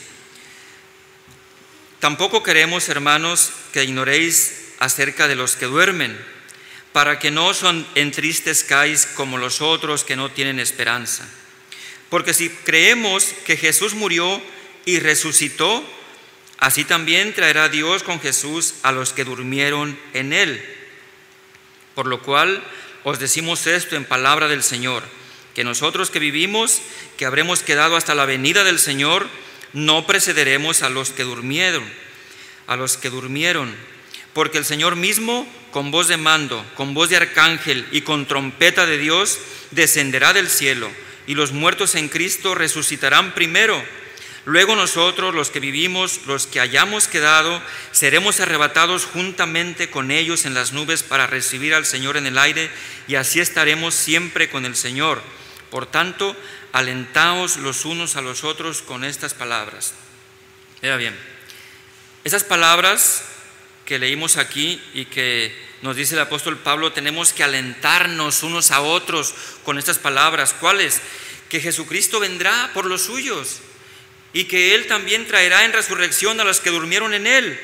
[2.00, 6.18] tampoco queremos, hermanos, que ignoréis acerca de los que duermen,
[6.92, 11.28] para que no son entristezcáis como los otros que no tienen esperanza.
[12.08, 14.40] Porque si creemos que Jesús murió
[14.84, 15.84] y resucitó,
[16.58, 20.73] así también traerá Dios con Jesús a los que durmieron en él.
[21.94, 22.62] Por lo cual
[23.04, 25.02] os decimos esto en palabra del Señor,
[25.54, 26.80] que nosotros que vivimos,
[27.16, 29.28] que habremos quedado hasta la venida del Señor,
[29.72, 31.84] no precederemos a los que durmieron,
[32.66, 33.74] a los que durmieron,
[34.32, 38.86] porque el Señor mismo, con voz de mando, con voz de arcángel y con trompeta
[38.86, 39.38] de Dios,
[39.70, 40.90] descenderá del cielo,
[41.26, 43.82] y los muertos en Cristo resucitarán primero.
[44.46, 50.52] Luego nosotros, los que vivimos, los que hayamos quedado, seremos arrebatados juntamente con ellos en
[50.52, 52.70] las nubes para recibir al Señor en el aire
[53.08, 55.22] y así estaremos siempre con el Señor.
[55.70, 56.36] Por tanto,
[56.72, 59.94] alentaos los unos a los otros con estas palabras.
[60.82, 61.18] Mira bien,
[62.24, 63.24] esas palabras
[63.86, 68.82] que leímos aquí y que nos dice el apóstol Pablo, tenemos que alentarnos unos a
[68.82, 70.52] otros con estas palabras.
[70.52, 71.00] ¿Cuáles?
[71.48, 73.60] Que Jesucristo vendrá por los suyos
[74.34, 77.58] y que Él también traerá en resurrección a los que durmieron en Él,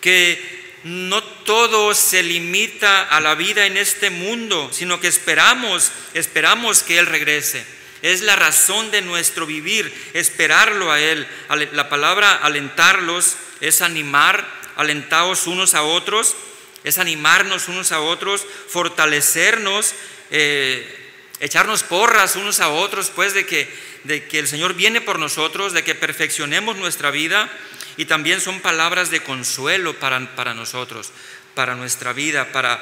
[0.00, 0.40] que
[0.84, 6.98] no todo se limita a la vida en este mundo, sino que esperamos, esperamos que
[6.98, 7.66] Él regrese.
[8.02, 11.26] Es la razón de nuestro vivir, esperarlo a Él.
[11.72, 16.36] La palabra alentarlos es animar, alentaos unos a otros,
[16.84, 19.92] es animarnos unos a otros, fortalecernos,
[20.30, 21.05] eh,
[21.40, 23.68] echarnos porras unos a otros, pues de que
[24.06, 27.50] de que el Señor viene por nosotros, de que perfeccionemos nuestra vida
[27.96, 31.10] y también son palabras de consuelo para, para nosotros,
[31.54, 32.80] para nuestra vida, para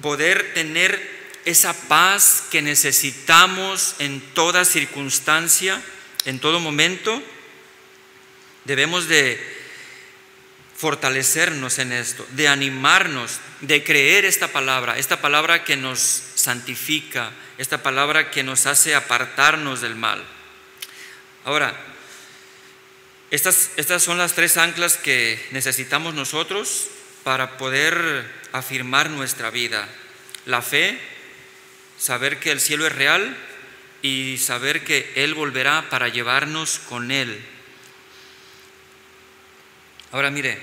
[0.00, 5.82] poder tener esa paz que necesitamos en toda circunstancia,
[6.24, 7.22] en todo momento.
[8.64, 9.54] Debemos de
[10.76, 15.98] fortalecernos en esto, de animarnos, de creer esta palabra, esta palabra que nos
[16.34, 20.24] santifica, esta palabra que nos hace apartarnos del mal.
[21.44, 21.74] Ahora,
[23.30, 26.88] estas, estas son las tres anclas que necesitamos nosotros
[27.22, 29.88] para poder afirmar nuestra vida.
[30.46, 31.00] La fe,
[31.98, 33.36] saber que el cielo es real
[34.02, 37.42] y saber que Él volverá para llevarnos con Él.
[40.12, 40.60] Ahora mire,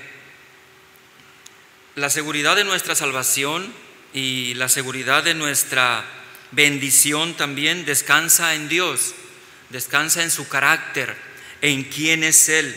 [1.94, 3.72] la seguridad de nuestra salvación
[4.14, 6.04] y la seguridad de nuestra
[6.52, 9.14] bendición también descansa en Dios
[9.72, 11.16] descansa en su carácter,
[11.62, 12.76] en quién es Él.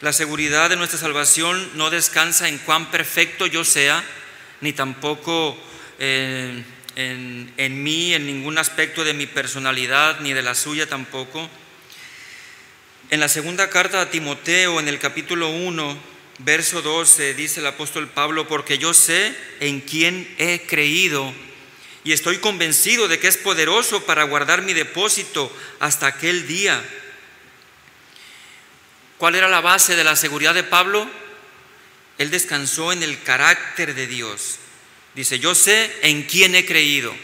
[0.00, 4.04] La seguridad de nuestra salvación no descansa en cuán perfecto yo sea,
[4.60, 5.56] ni tampoco
[5.98, 6.64] en,
[6.96, 11.48] en, mí, en ningún aspecto de mi personalidad, ni de la suya tampoco.
[13.10, 15.98] En la segunda carta a Timoteo, en el capítulo 1,
[16.38, 21.32] verso 12, dice el apóstol Pablo, porque yo sé en quién he creído
[22.04, 26.82] y estoy convencido de que es poderoso para guardar mi depósito hasta aquel día.
[29.18, 31.08] ¿Cuál era la base de la seguridad de Pablo?
[32.16, 34.58] Él descansó en el carácter de Dios.
[35.14, 37.14] Dice, yo sé en quién he creído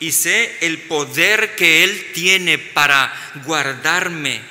[0.00, 3.12] y sé el poder que Él tiene para
[3.46, 4.42] guardarme,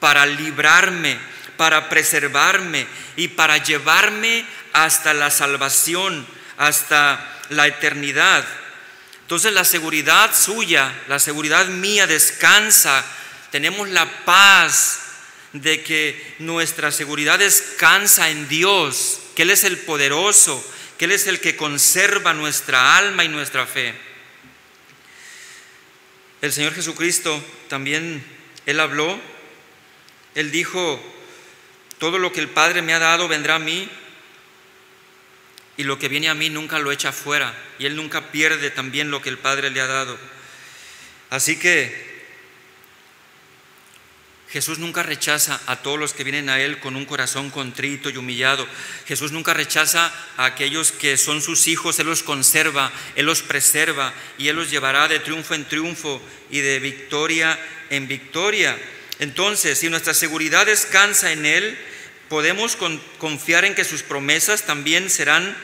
[0.00, 1.16] para librarme,
[1.56, 2.86] para preservarme
[3.16, 4.44] y para llevarme
[4.74, 6.26] hasta la salvación,
[6.58, 8.44] hasta la eternidad.
[9.24, 13.02] Entonces la seguridad suya, la seguridad mía descansa.
[13.50, 15.00] Tenemos la paz
[15.54, 20.62] de que nuestra seguridad descansa en Dios, que Él es el poderoso,
[20.98, 23.94] que Él es el que conserva nuestra alma y nuestra fe.
[26.42, 28.22] El Señor Jesucristo también,
[28.66, 29.18] Él habló,
[30.34, 31.02] Él dijo,
[31.98, 33.88] todo lo que el Padre me ha dado vendrá a mí
[35.76, 39.10] y lo que viene a mí nunca lo echa fuera y Él nunca pierde también
[39.10, 40.18] lo que el Padre le ha dado.
[41.30, 42.14] Así que
[44.50, 48.16] Jesús nunca rechaza a todos los que vienen a Él con un corazón contrito y
[48.16, 48.68] humillado.
[49.04, 54.14] Jesús nunca rechaza a aquellos que son sus hijos, Él los conserva, Él los preserva
[54.38, 57.58] y Él los llevará de triunfo en triunfo y de victoria
[57.90, 58.78] en victoria.
[59.18, 61.78] Entonces, si nuestra seguridad descansa en Él,
[62.28, 62.76] podemos
[63.18, 65.56] confiar en que sus promesas también serán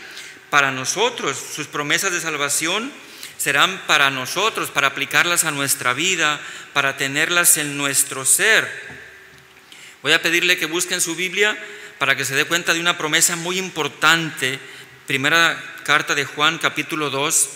[0.51, 2.93] para nosotros, sus promesas de salvación
[3.39, 6.41] serán para nosotros, para aplicarlas a nuestra vida,
[6.75, 8.69] para tenerlas en nuestro ser.
[10.03, 11.57] Voy a pedirle que busquen su Biblia
[11.99, 14.59] para que se dé cuenta de una promesa muy importante.
[15.07, 17.49] Primera carta de Juan, capítulo 2,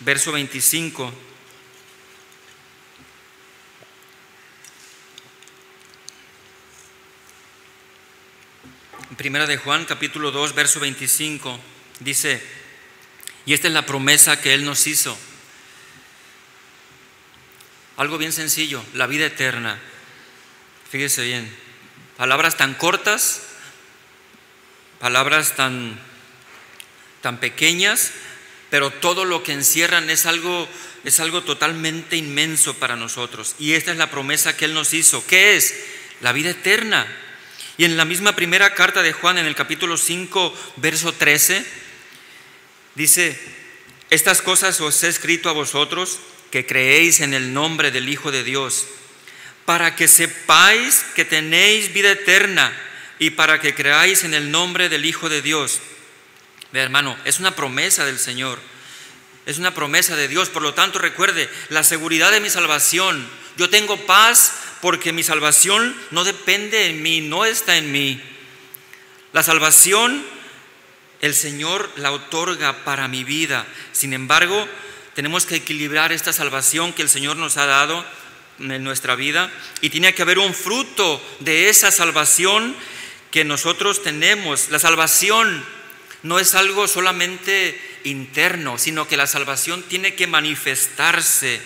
[0.00, 1.31] verso 25.
[9.16, 11.60] Primera de Juan, capítulo 2, verso 25,
[12.00, 12.42] dice,
[13.46, 15.16] y esta es la promesa que Él nos hizo
[17.96, 19.78] algo bien sencillo, la vida eterna.
[20.90, 21.48] Fíjese bien,
[22.16, 23.42] palabras tan cortas,
[24.98, 25.98] palabras tan,
[27.20, 28.12] tan pequeñas,
[28.70, 30.68] pero todo lo que encierran es algo,
[31.04, 33.54] es algo totalmente inmenso para nosotros.
[33.58, 35.24] Y esta es la promesa que Él nos hizo.
[35.26, 35.74] ¿Qué es?
[36.20, 37.06] La vida eterna.
[37.78, 41.64] Y en la misma primera carta de Juan, en el capítulo 5, verso 13,
[42.94, 43.38] dice,
[44.10, 46.18] estas cosas os he escrito a vosotros
[46.50, 48.86] que creéis en el nombre del Hijo de Dios,
[49.64, 52.76] para que sepáis que tenéis vida eterna
[53.18, 55.80] y para que creáis en el nombre del Hijo de Dios.
[56.72, 58.58] Ve, hermano, es una promesa del Señor,
[59.46, 60.50] es una promesa de Dios.
[60.50, 63.26] Por lo tanto, recuerde, la seguridad de mi salvación.
[63.56, 64.52] Yo tengo paz
[64.82, 68.20] porque mi salvación no depende de mí, no está en mí.
[69.32, 70.22] La salvación
[71.20, 73.64] el Señor la otorga para mi vida.
[73.92, 74.68] Sin embargo,
[75.14, 78.04] tenemos que equilibrar esta salvación que el Señor nos ha dado
[78.58, 82.74] en nuestra vida y tiene que haber un fruto de esa salvación
[83.30, 84.68] que nosotros tenemos.
[84.70, 85.64] La salvación
[86.24, 91.60] no es algo solamente interno, sino que la salvación tiene que manifestarse,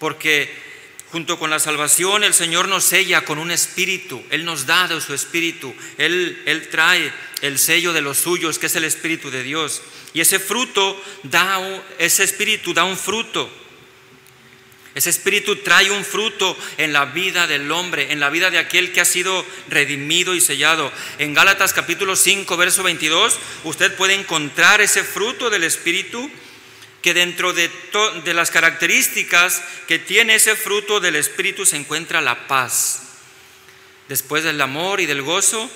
[0.00, 0.71] porque
[1.12, 4.98] junto con la salvación el Señor nos sella con un espíritu, Él nos da de
[5.02, 9.42] su espíritu, Él, Él trae el sello de los suyos, que es el espíritu de
[9.42, 9.82] Dios.
[10.14, 11.60] Y ese fruto da,
[11.98, 13.50] ese espíritu da un fruto.
[14.94, 18.92] Ese espíritu trae un fruto en la vida del hombre, en la vida de aquel
[18.92, 20.90] que ha sido redimido y sellado.
[21.18, 26.30] En Gálatas capítulo 5, verso 22, usted puede encontrar ese fruto del espíritu
[27.02, 27.68] que dentro de,
[28.32, 33.02] las características que tiene ese fruto del espíritu se encuentra la paz.
[34.08, 35.68] Después del amor y del gozo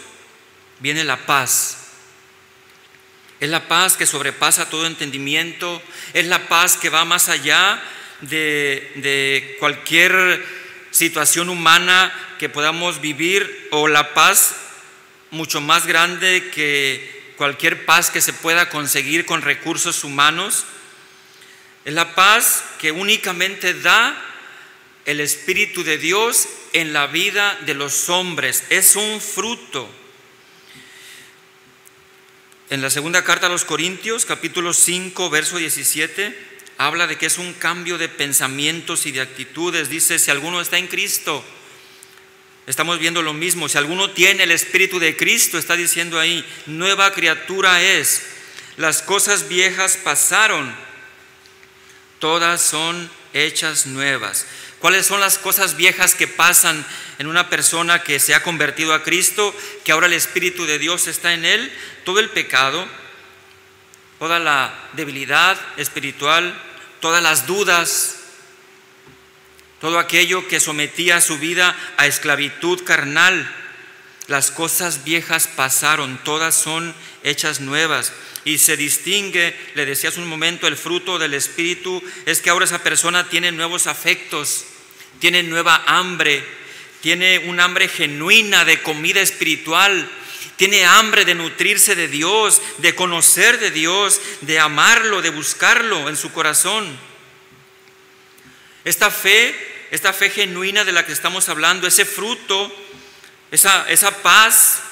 [0.79, 1.79] viene la paz.
[3.41, 5.83] Es la paz que sobrepasa todo entendimiento,
[6.14, 7.83] es la paz que va más allá
[8.20, 10.45] de, cualquier
[10.91, 14.55] situación humana que podamos vivir o la paz
[15.31, 20.64] mucho más grande que cualquier paz que se pueda conseguir con recursos humanos.
[21.87, 24.20] Es la paz que únicamente da
[25.05, 28.64] el Espíritu de Dios en la vida de los hombres.
[28.70, 29.89] Es un fruto.
[32.70, 36.37] En la segunda carta a los Corintios, capítulo 5, verso 17,
[36.76, 39.89] habla de que es un cambio de pensamientos y de actitudes.
[39.89, 41.45] Dice, si alguno está en Cristo,
[42.66, 43.68] estamos viendo lo mismo.
[43.68, 48.26] Si alguno tiene el Espíritu de Cristo, está diciendo ahí, nueva criatura es.
[48.76, 50.74] Las cosas viejas pasaron,
[52.19, 54.47] todas son hechas nuevas.
[54.79, 56.85] ¿Cuáles son las cosas viejas que pasan
[57.19, 59.55] en una persona que se ha convertido a Cristo,
[59.85, 61.73] que ahora el Espíritu de Dios está en él?
[62.05, 62.87] Todo el pecado,
[64.19, 66.55] toda la debilidad espiritual,
[67.01, 68.17] todas las dudas,
[69.81, 73.51] todo aquello que sometía su vida a esclavitud carnal.
[74.29, 78.12] Las cosas viejas pasaron, todas son hechas nuevas
[78.45, 82.64] y se distingue, le decía hace un momento, el fruto del Espíritu es que ahora
[82.64, 84.64] esa persona tiene nuevos afectos,
[85.18, 86.45] tiene nueva hambre,
[87.01, 90.09] tiene un hambre genuina de comida espiritual,
[90.57, 96.16] tiene hambre de nutrirse de Dios, de conocer de Dios, de amarlo, de buscarlo en
[96.16, 96.97] su corazón.
[98.85, 99.55] Esta fe,
[99.91, 102.72] esta fe genuina de la que estamos hablando, ese fruto,
[103.51, 104.83] esa, esa paz,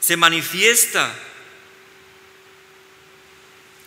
[0.00, 1.14] se manifiesta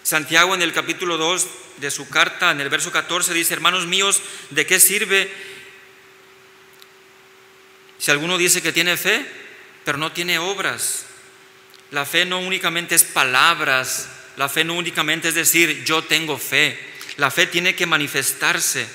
[0.03, 1.47] Santiago en el capítulo 2
[1.77, 5.31] de su carta, en el verso 14, dice, hermanos míos, ¿de qué sirve
[7.99, 9.25] si alguno dice que tiene fe
[9.87, 11.05] pero no tiene obras.
[11.91, 16.77] La fe no únicamente es palabras, la fe no únicamente es decir yo tengo fe,
[17.15, 18.85] la fe tiene que manifestarse,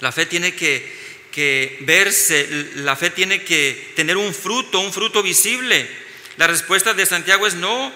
[0.00, 0.99] la fe tiene que,
[1.30, 5.88] que verse, la fe tiene que tener un fruto, un fruto visible.
[6.36, 7.92] La respuesta de Santiago es no.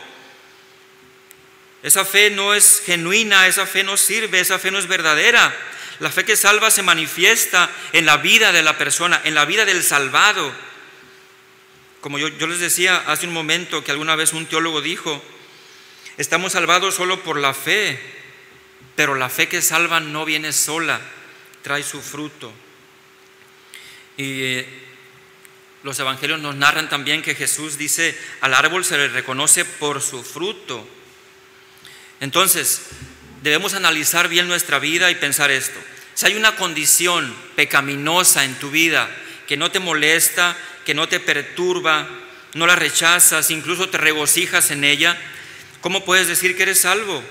[1.83, 5.55] Esa fe no es genuina, esa fe no sirve, esa fe no es verdadera.
[6.01, 9.65] La fe que salva se manifiesta en la vida de la persona, en la vida
[9.65, 10.53] del salvado.
[12.01, 15.23] Como yo, les decía hace un momento que alguna vez un teólogo dijo,
[16.17, 17.99] estamos salvados solo por la fe,
[18.97, 21.01] pero la fe que salva no viene sola,
[21.63, 22.53] trae su fruto.
[24.17, 24.69] Y eh,
[25.83, 30.23] los evangelios nos narran también que Jesús dice, al árbol se le reconoce por su
[30.23, 30.87] fruto.
[32.21, 32.83] Entonces,
[33.43, 35.79] debemos analizar bien nuestra vida y pensar esto.
[36.15, 39.11] Si hay una condición pecaminosa en tu vida
[39.47, 42.09] que no te molesta, que no te perturba,
[42.55, 45.19] no la rechazas, incluso te regocijas en ella,
[45.81, 47.23] ¿cómo puedes decir que eres salvo?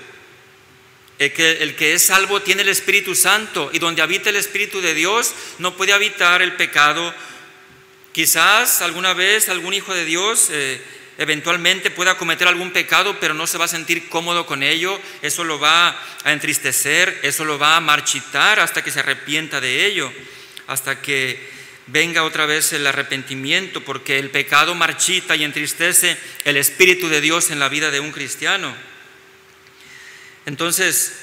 [1.24, 4.82] El que, el que, es salvo tiene el Espíritu Santo y donde habita el Espíritu
[4.82, 7.14] de Dios no puede habitar el pecado.
[8.12, 10.78] Quizás alguna vez algún hijo de Dios eh,
[11.16, 15.44] eventualmente pueda cometer algún pecado, pero no se va a sentir cómodo con ello, eso
[15.44, 20.12] lo va a entristecer, eso lo va a marchitar hasta que se arrepienta de ello,
[20.66, 21.40] hasta que
[21.86, 27.50] venga otra vez el arrepentimiento, porque el pecado marchita y entristece el Espíritu de Dios
[27.50, 28.76] en la vida de un cristiano.
[30.46, 31.14] Entonces,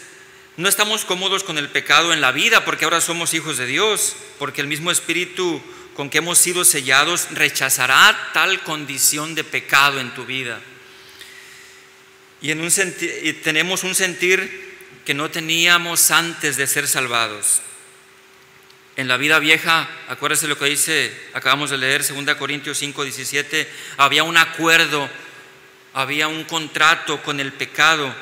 [0.58, 4.16] no estamos cómodos con el pecado en la vida porque ahora somos hijos de Dios,
[4.38, 5.62] porque el mismo Espíritu
[5.96, 10.60] con que hemos sido sellados rechazará tal condición de pecado en tu vida.
[12.42, 14.72] Y, en un y tenemos un sentir
[15.06, 17.62] que no teníamos antes de ser salvados.
[18.98, 23.70] En la vida vieja, acuérdese lo que dice, acabamos de leer 2 Corintios 5, 17,
[23.98, 25.10] había un acuerdo,
[25.94, 28.14] había un contrato con el pecado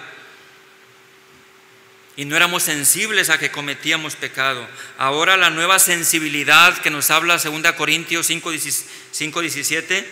[2.19, 4.67] y no éramos sensibles a que cometíamos pecado.
[4.97, 10.05] Ahora la nueva sensibilidad que nos habla 2 Corintios 5, 17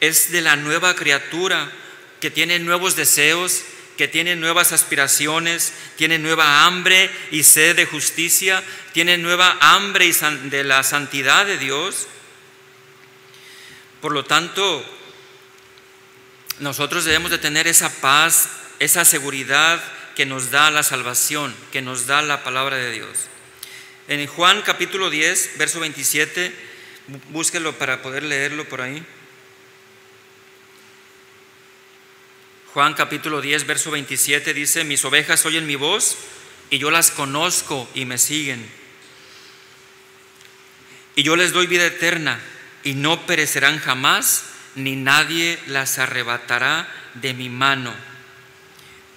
[0.00, 1.72] es de la nueva criatura
[2.20, 3.62] que tiene nuevos deseos,
[3.96, 8.62] que tiene nuevas aspiraciones, tiene nueva hambre y sed de justicia,
[8.92, 10.12] tiene nueva hambre
[10.50, 12.06] de la santidad de Dios.
[14.02, 14.84] Por lo tanto,
[16.58, 19.82] nosotros debemos de tener esa paz, esa seguridad
[20.20, 23.08] que nos da la salvación, que nos da la palabra de Dios.
[24.06, 26.54] En Juan capítulo 10, verso 27,
[27.30, 29.02] búsquelo para poder leerlo por ahí.
[32.74, 36.18] Juan capítulo 10, verso 27 dice, mis ovejas oyen mi voz
[36.68, 38.70] y yo las conozco y me siguen.
[41.16, 42.38] Y yo les doy vida eterna
[42.84, 44.44] y no perecerán jamás,
[44.74, 48.09] ni nadie las arrebatará de mi mano.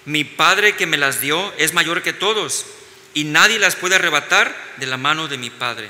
[0.04, 2.66] Mi Padre que me las dio es mayor que todos
[3.14, 5.88] y nadie las puede arrebatar de la mano de mi Padre.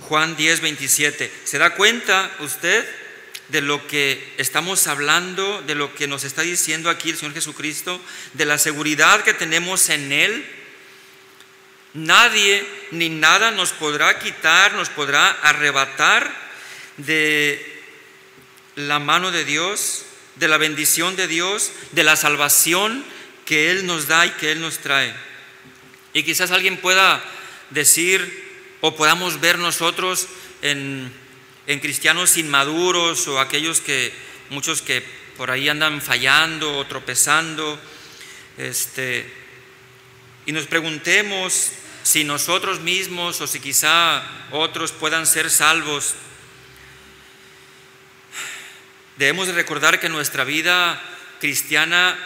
[0.00, 1.32] Juan 10, 27.
[1.44, 2.86] ¿Se da cuenta usted?
[3.48, 8.00] de lo que estamos hablando, de lo que nos está diciendo aquí el Señor Jesucristo,
[8.32, 10.46] de la seguridad que tenemos en Él.
[11.94, 16.30] Nadie ni nada nos podrá quitar, nos podrá arrebatar
[16.96, 17.82] de
[18.74, 20.05] la mano de Dios,
[20.36, 23.04] de la bendición de Dios, de la salvación
[23.44, 25.14] que Él nos da y que Él nos trae.
[26.12, 27.22] Y quizás alguien pueda
[27.70, 28.44] decir
[28.80, 30.28] o podamos ver nosotros
[30.62, 31.12] en
[31.66, 34.12] en cristianos inmaduros o aquellos que,
[34.50, 35.02] muchos que
[35.36, 37.78] por ahí andan fallando o tropezando,
[38.56, 39.30] este,
[40.46, 41.72] y nos preguntemos
[42.02, 44.22] si nosotros mismos o si quizá
[44.52, 46.14] otros puedan ser salvos.
[49.16, 51.02] Debemos de recordar que nuestra vida
[51.40, 52.18] cristiana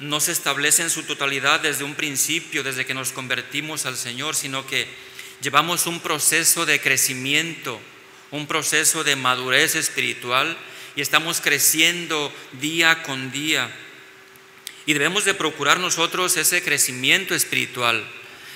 [0.00, 4.34] no se establece en su totalidad desde un principio, desde que nos convertimos al Señor,
[4.34, 4.86] sino que
[5.40, 7.80] llevamos un proceso de crecimiento
[8.32, 10.56] un proceso de madurez espiritual
[10.96, 13.70] y estamos creciendo día con día.
[14.86, 18.04] Y debemos de procurar nosotros ese crecimiento espiritual,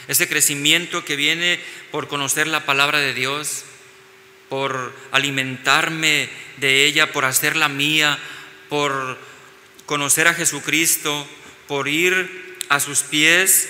[0.09, 1.61] ese crecimiento que viene
[1.93, 3.64] por conocer la palabra de Dios,
[4.49, 6.28] por alimentarme
[6.59, 8.18] de ella, por hacerla mía,
[8.68, 9.18] por
[9.86, 11.28] conocer a Jesucristo,
[11.66, 13.68] por ir a sus pies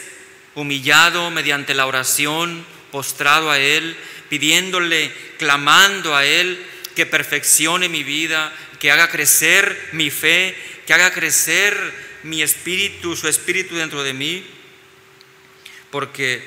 [0.55, 3.97] humillado mediante la oración, postrado a Él
[4.29, 6.64] pidiéndole, clamando a Él
[6.95, 10.57] que perfeccione mi vida, que haga crecer mi fe,
[10.87, 11.77] que haga crecer
[12.22, 14.45] mi espíritu, su espíritu dentro de mí,
[15.91, 16.43] porque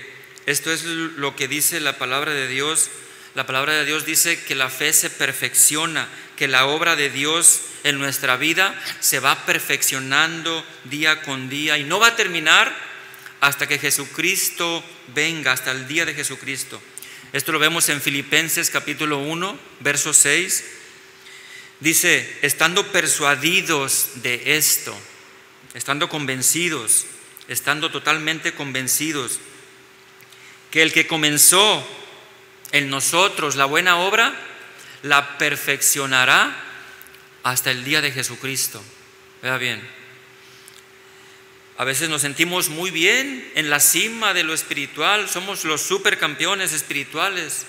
[0.45, 2.89] esto es lo que dice la palabra de Dios.
[3.39, 7.61] La palabra de Dios dice que la fe se perfecciona, que la obra de Dios
[7.85, 12.75] en nuestra vida se va perfeccionando día con día y no va a terminar
[13.39, 14.83] hasta que Jesucristo
[15.15, 16.81] venga, hasta el día de Jesucristo.
[17.31, 20.65] Esto lo vemos en Filipenses capítulo 1, verso 6.
[21.79, 24.93] Dice, estando persuadidos de esto,
[25.75, 27.05] estando convencidos,
[27.47, 29.39] estando totalmente convencidos,
[30.71, 31.87] que el que comenzó
[32.71, 34.33] en nosotros la buena obra,
[35.03, 36.55] la perfeccionará
[37.43, 38.83] hasta el día de Jesucristo.
[39.41, 39.81] Vea bien.
[41.77, 46.73] A veces nos sentimos muy bien en la cima de lo espiritual, somos los supercampeones
[46.73, 47.65] espirituales,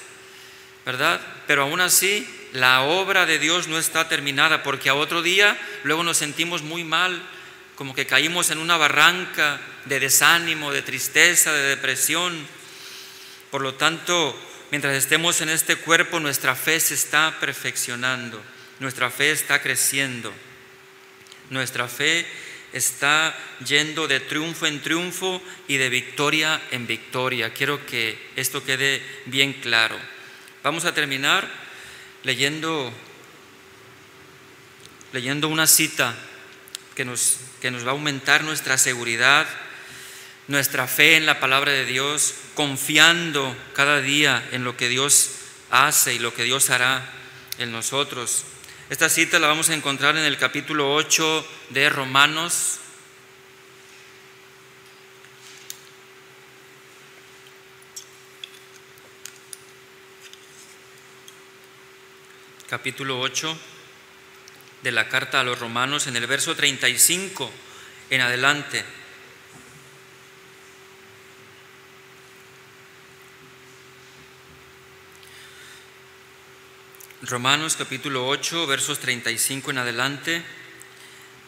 [0.84, 1.20] ¿verdad?
[1.46, 6.02] Pero aún así la obra de Dios no está terminada porque a otro día luego
[6.02, 7.22] nos sentimos muy mal,
[7.76, 12.46] como que caímos en una barranca de desánimo, de tristeza, de depresión.
[13.52, 14.36] Por lo tanto,
[14.70, 18.42] mientras estemos en este cuerpo, nuestra fe se está perfeccionando,
[18.78, 20.32] nuestra fe está creciendo,
[21.50, 22.26] nuestra fe
[22.72, 27.52] está yendo de triunfo en triunfo y de victoria en victoria.
[27.52, 29.98] Quiero que esto quede bien claro.
[30.62, 31.48] Vamos a terminar
[32.22, 32.92] leyendo,
[35.12, 36.14] leyendo una cita
[36.94, 39.46] que nos, que nos va a aumentar nuestra seguridad,
[40.50, 45.30] nuestra fe en la palabra de Dios, confiando cada día en lo que Dios
[45.70, 47.08] hace y lo que Dios hará
[47.58, 48.42] en nosotros.
[48.90, 52.80] Esta cita la vamos a encontrar en el capítulo 8 de Romanos.
[62.68, 63.56] Capítulo 8
[64.82, 67.52] de la carta a los romanos en el verso 35
[68.10, 68.84] en adelante.
[77.22, 80.42] Romanos capítulo 8, versos 35 en adelante.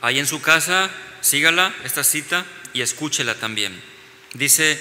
[0.03, 0.91] Ahí en su casa,
[1.23, 2.45] sígala esta cita
[2.75, 3.81] y escúchela también.
[4.35, 4.79] Dice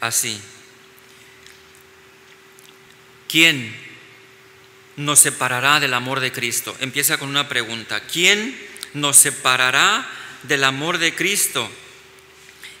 [0.00, 0.40] así,
[3.28, 3.76] ¿quién
[4.96, 6.74] nos separará del amor de Cristo?
[6.80, 8.58] Empieza con una pregunta, ¿quién
[8.94, 10.08] nos separará
[10.44, 11.70] del amor de Cristo?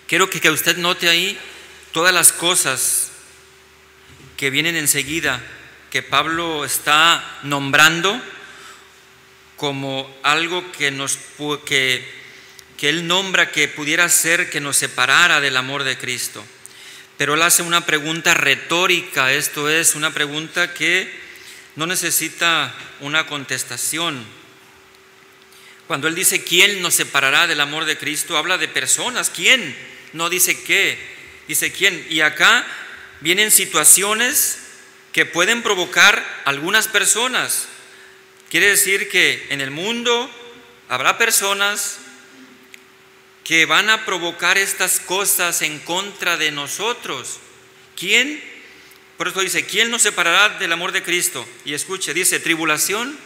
[0.06, 1.38] Quiero que, que usted note ahí
[1.92, 3.10] todas las cosas
[4.38, 5.42] que vienen enseguida
[5.90, 8.20] que Pablo está nombrando
[9.56, 11.18] como algo que, nos,
[11.66, 12.08] que,
[12.78, 16.44] que él nombra que pudiera ser que nos separara del amor de Cristo.
[17.18, 21.12] Pero él hace una pregunta retórica, esto es una pregunta que
[21.76, 24.24] no necesita una contestación.
[25.88, 29.76] Cuando él dice quién nos separará del amor de Cristo, habla de personas, ¿quién?
[30.12, 30.96] No dice qué,
[31.48, 32.06] dice quién.
[32.08, 32.64] Y acá
[33.20, 34.59] vienen situaciones
[35.12, 37.68] que pueden provocar algunas personas.
[38.48, 40.30] Quiere decir que en el mundo
[40.88, 41.98] habrá personas
[43.44, 47.40] que van a provocar estas cosas en contra de nosotros.
[47.96, 48.42] ¿Quién?
[49.16, 51.46] Por eso dice, ¿quién nos separará del amor de Cristo?
[51.64, 53.18] Y escuche, dice, tribulación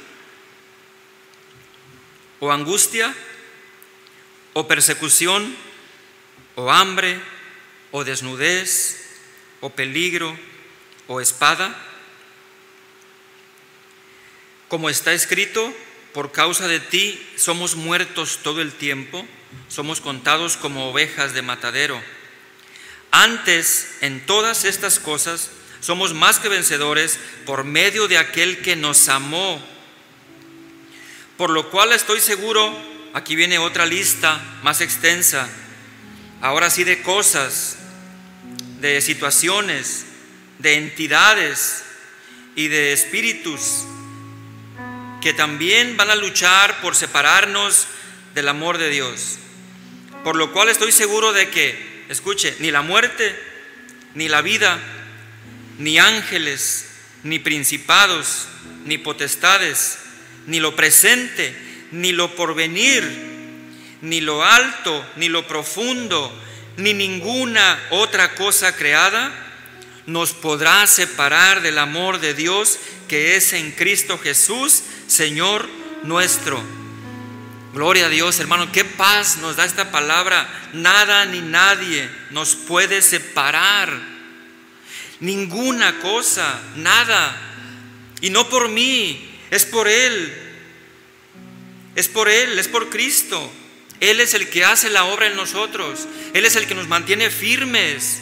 [2.41, 3.15] o angustia
[4.55, 5.55] o persecución
[6.57, 7.21] o hambre
[7.91, 9.05] o desnudez
[9.61, 10.37] o peligro
[11.07, 11.75] o espada?
[14.69, 15.73] Como está escrito,
[16.13, 19.27] por causa de ti somos muertos todo el tiempo,
[19.69, 22.01] somos contados como ovejas de matadero.
[23.11, 25.51] Antes, en todas estas cosas,
[25.81, 29.63] somos más que vencedores por medio de aquel que nos amó.
[31.37, 32.77] Por lo cual estoy seguro,
[33.13, 35.49] aquí viene otra lista más extensa,
[36.41, 37.77] ahora sí de cosas,
[38.81, 40.07] de situaciones,
[40.59, 41.85] de entidades
[42.57, 43.85] y de espíritus
[45.21, 47.87] que también van a luchar por separarnos
[48.35, 49.39] del amor de Dios.
[50.23, 53.35] Por lo cual estoy seguro de que, escuche, ni la muerte,
[54.15, 54.79] ni la vida,
[55.79, 56.91] ni ángeles,
[57.23, 58.49] ni principados,
[58.85, 59.99] ni potestades,
[60.47, 61.57] ni lo presente,
[61.91, 63.03] ni lo porvenir,
[64.03, 66.39] ni lo alto, ni lo profundo,
[66.77, 69.44] ni ninguna otra cosa creada
[70.07, 72.79] nos podrá separar del amor de Dios
[73.09, 75.69] que es en Cristo Jesús, Señor
[76.03, 76.63] nuestro.
[77.73, 80.49] Gloria a Dios, hermano, qué paz nos da esta palabra.
[80.73, 83.91] Nada ni nadie nos puede separar.
[85.21, 87.37] Ninguna cosa, nada.
[88.21, 90.33] Y no por mí, es por Él.
[91.97, 93.53] Es por Él, es por Cristo.
[94.01, 96.07] Él es el que hace la obra en nosotros.
[96.33, 98.21] Él es el que nos mantiene firmes.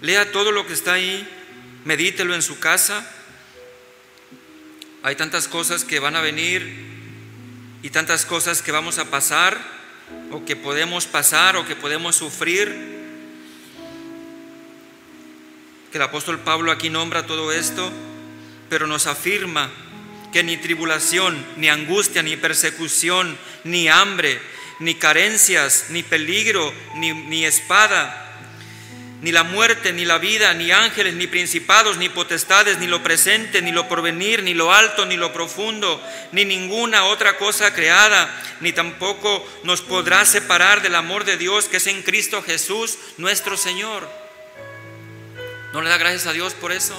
[0.00, 1.26] Lea todo lo que está ahí.
[1.84, 3.08] medítelo en su casa.
[5.02, 6.70] Hay tantas cosas que van a venir
[7.82, 9.58] y tantas cosas que vamos a pasar
[10.30, 12.98] o que podemos pasar o que podemos sufrir.
[15.90, 17.90] Que el apóstol Pablo aquí nombra todo esto,
[18.68, 19.70] pero nos afirma
[20.32, 24.38] que ni tribulación, ni angustia, ni persecución, ni hambre,
[24.78, 28.27] ni carencias, ni peligro, ni, ni espada,
[29.20, 33.60] ni la muerte, ni la vida, ni ángeles, ni principados, ni potestades, ni lo presente,
[33.62, 36.00] ni lo porvenir, ni lo alto, ni lo profundo,
[36.30, 41.78] ni ninguna otra cosa creada, ni tampoco nos podrá separar del amor de Dios que
[41.78, 44.08] es en Cristo Jesús, nuestro Señor.
[45.72, 46.94] ¿No le da gracias a Dios por eso?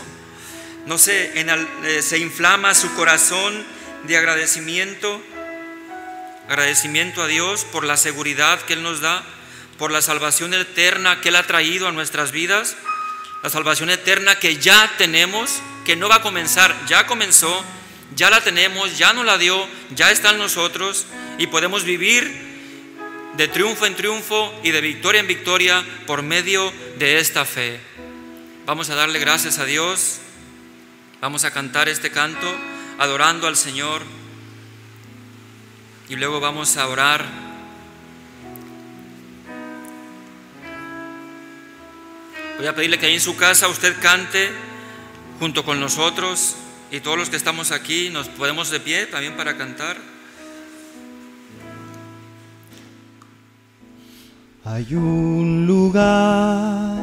[0.86, 3.66] No se, eh, se inflama su corazón
[4.04, 5.22] de agradecimiento,
[6.50, 9.24] agradecimiento a Dios por la seguridad que Él nos da
[9.80, 12.76] por la salvación eterna que Él ha traído a nuestras vidas,
[13.42, 17.64] la salvación eterna que ya tenemos, que no va a comenzar, ya comenzó,
[18.14, 19.66] ya la tenemos, ya nos la dio,
[19.96, 21.06] ya está en nosotros
[21.38, 22.50] y podemos vivir
[23.38, 27.80] de triunfo en triunfo y de victoria en victoria por medio de esta fe.
[28.66, 30.20] Vamos a darle gracias a Dios,
[31.22, 32.54] vamos a cantar este canto
[32.98, 34.02] adorando al Señor.
[36.10, 37.49] Y luego vamos a orar
[42.60, 44.52] Voy a pedirle que ahí en su casa usted cante
[45.40, 46.58] junto con nosotros
[46.92, 49.96] y todos los que estamos aquí nos podemos de pie también para cantar.
[54.66, 56.98] Hay un lugar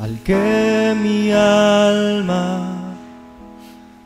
[0.00, 2.96] al que mi alma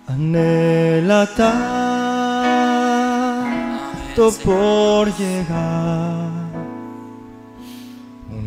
[0.09, 1.27] anhela
[4.05, 6.40] tanto por llegar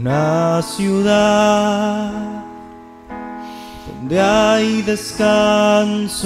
[0.04, 2.12] una ciudad
[3.88, 6.20] donde hay descanso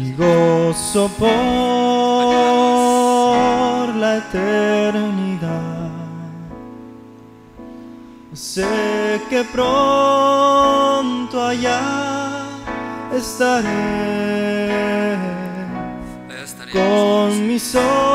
[0.00, 1.34] y gozo por
[3.96, 5.90] la eternidad.
[8.32, 12.44] Sé que pronto allá
[13.12, 14.38] estaré
[16.72, 18.07] con mis ojos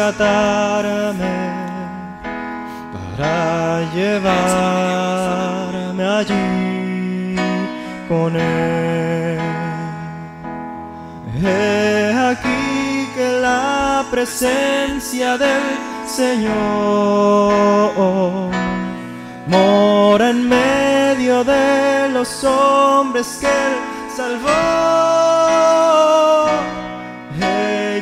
[0.00, 1.36] rescatarme
[2.92, 4.44] para llevarme
[6.04, 7.36] allí
[8.08, 9.38] con él.
[11.42, 15.62] He aquí que la presencia del
[16.06, 16.50] Señor
[19.48, 23.76] mora en medio de los hombres que él
[24.16, 25.29] salvó.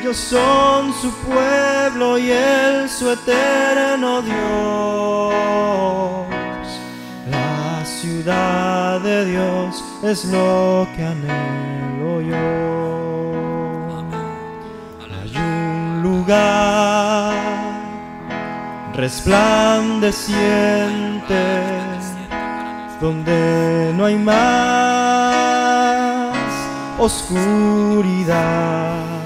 [0.08, 5.34] Ellos son su pueblo y él su eterno Dios.
[7.30, 12.36] La ciudad de Dios es lo que anhelo yo.
[15.20, 17.34] Hay un lugar
[18.94, 21.60] resplandeciente,
[22.98, 24.38] donde no hay más
[26.98, 29.17] oscuridad,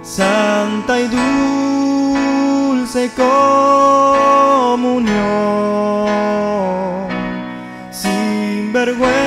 [0.03, 1.07] santa y
[2.77, 3.31] dulce comunión,
[7.91, 9.20] sin vergüenza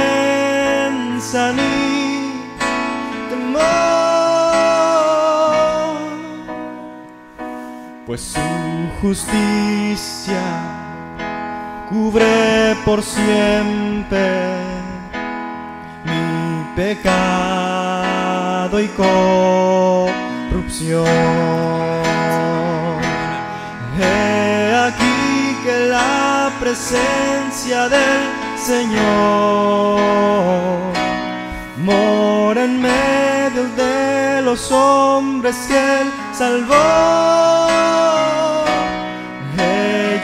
[8.15, 8.39] pues su
[9.03, 10.45] justicia
[11.89, 14.55] cubre por siempre
[16.05, 17.99] mi pecado
[18.79, 20.13] y corrupción.
[23.99, 28.23] He aquí que la presencia del
[28.65, 29.99] Señor
[31.79, 38.04] mora en medio de los hombres que Él salvó.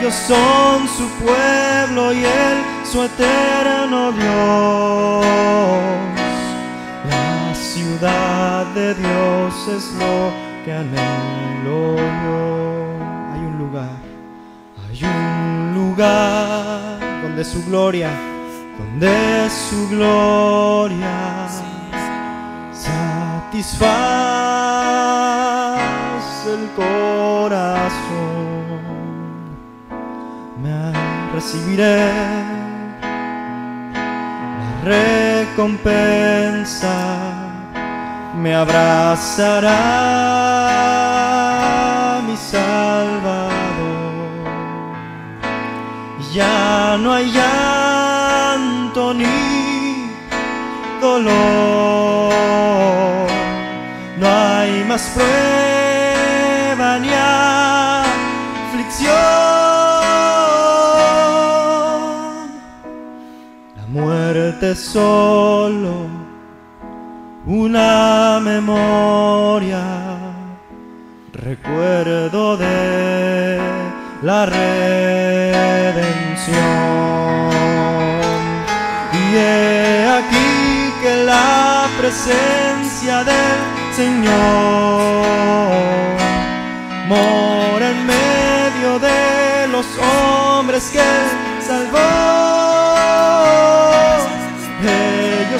[0.01, 2.57] Ellos son su pueblo y Él
[2.91, 5.25] su eterno Dios.
[7.07, 10.31] La ciudad de Dios es lo
[10.65, 11.97] que anhelo
[14.91, 18.09] yo hay un lugar donde su gloria,
[18.79, 21.47] donde su gloria
[22.73, 23.81] satisface
[26.53, 28.10] el corazón.
[31.41, 31.97] Recibiré
[33.01, 33.09] la
[34.83, 36.95] recompensa,
[38.35, 39.71] me abrazará
[42.27, 43.49] mi Salvador.
[46.31, 50.11] Ya no hay llanto ni
[51.01, 51.31] dolor,
[54.19, 57.09] no hay más prueba ni
[58.69, 59.60] aflicción.
[64.75, 66.07] Solo
[67.45, 69.81] una memoria,
[71.33, 73.59] recuerdo de
[74.21, 75.91] la redención.
[79.13, 83.57] Y he aquí que la presencia del
[83.95, 85.25] Señor
[87.07, 91.01] mora en medio de los hombres que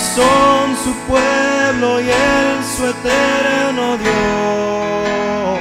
[0.02, 5.60] son su pueblo y Él su eterno Dios.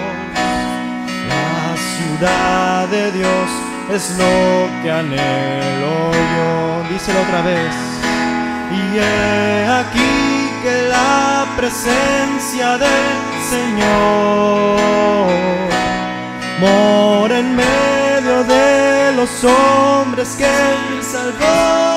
[1.28, 3.50] La ciudad de Dios
[3.92, 6.88] es lo que anhelo yo.
[6.90, 7.74] Díselo otra vez.
[8.72, 13.18] Y he aquí que la presencia del
[13.50, 14.78] Señor
[16.60, 21.89] mora en medio de los hombres que Él salvó.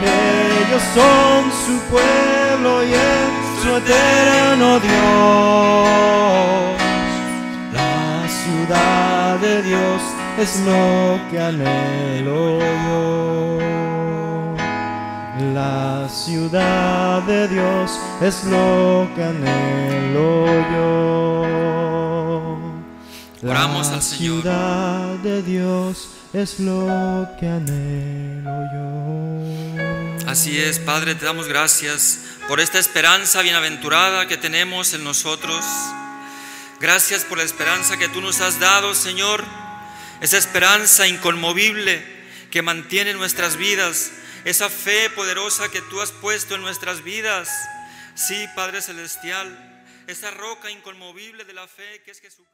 [0.00, 5.88] Ellos son su pueblo y es su eterno Dios.
[7.72, 10.02] La ciudad de Dios
[10.38, 13.58] es lo que anhelo yo.
[15.54, 21.46] La ciudad de Dios es lo que anhelo yo.
[23.42, 24.42] La Oramos al Señor.
[24.42, 30.28] ciudad de Dios es lo que anhelo yo.
[30.28, 35.64] Así es, Padre, te damos gracias por esta esperanza bienaventurada que tenemos en nosotros.
[36.80, 39.44] Gracias por la esperanza que tú nos has dado, Señor.
[40.20, 42.04] Esa esperanza inconmovible
[42.50, 44.12] que mantiene nuestras vidas.
[44.44, 47.48] Esa fe poderosa que tú has puesto en nuestras vidas.
[48.14, 49.64] Sí, Padre Celestial.
[50.06, 52.44] Esa roca inconmovible de la fe que es Jesucristo.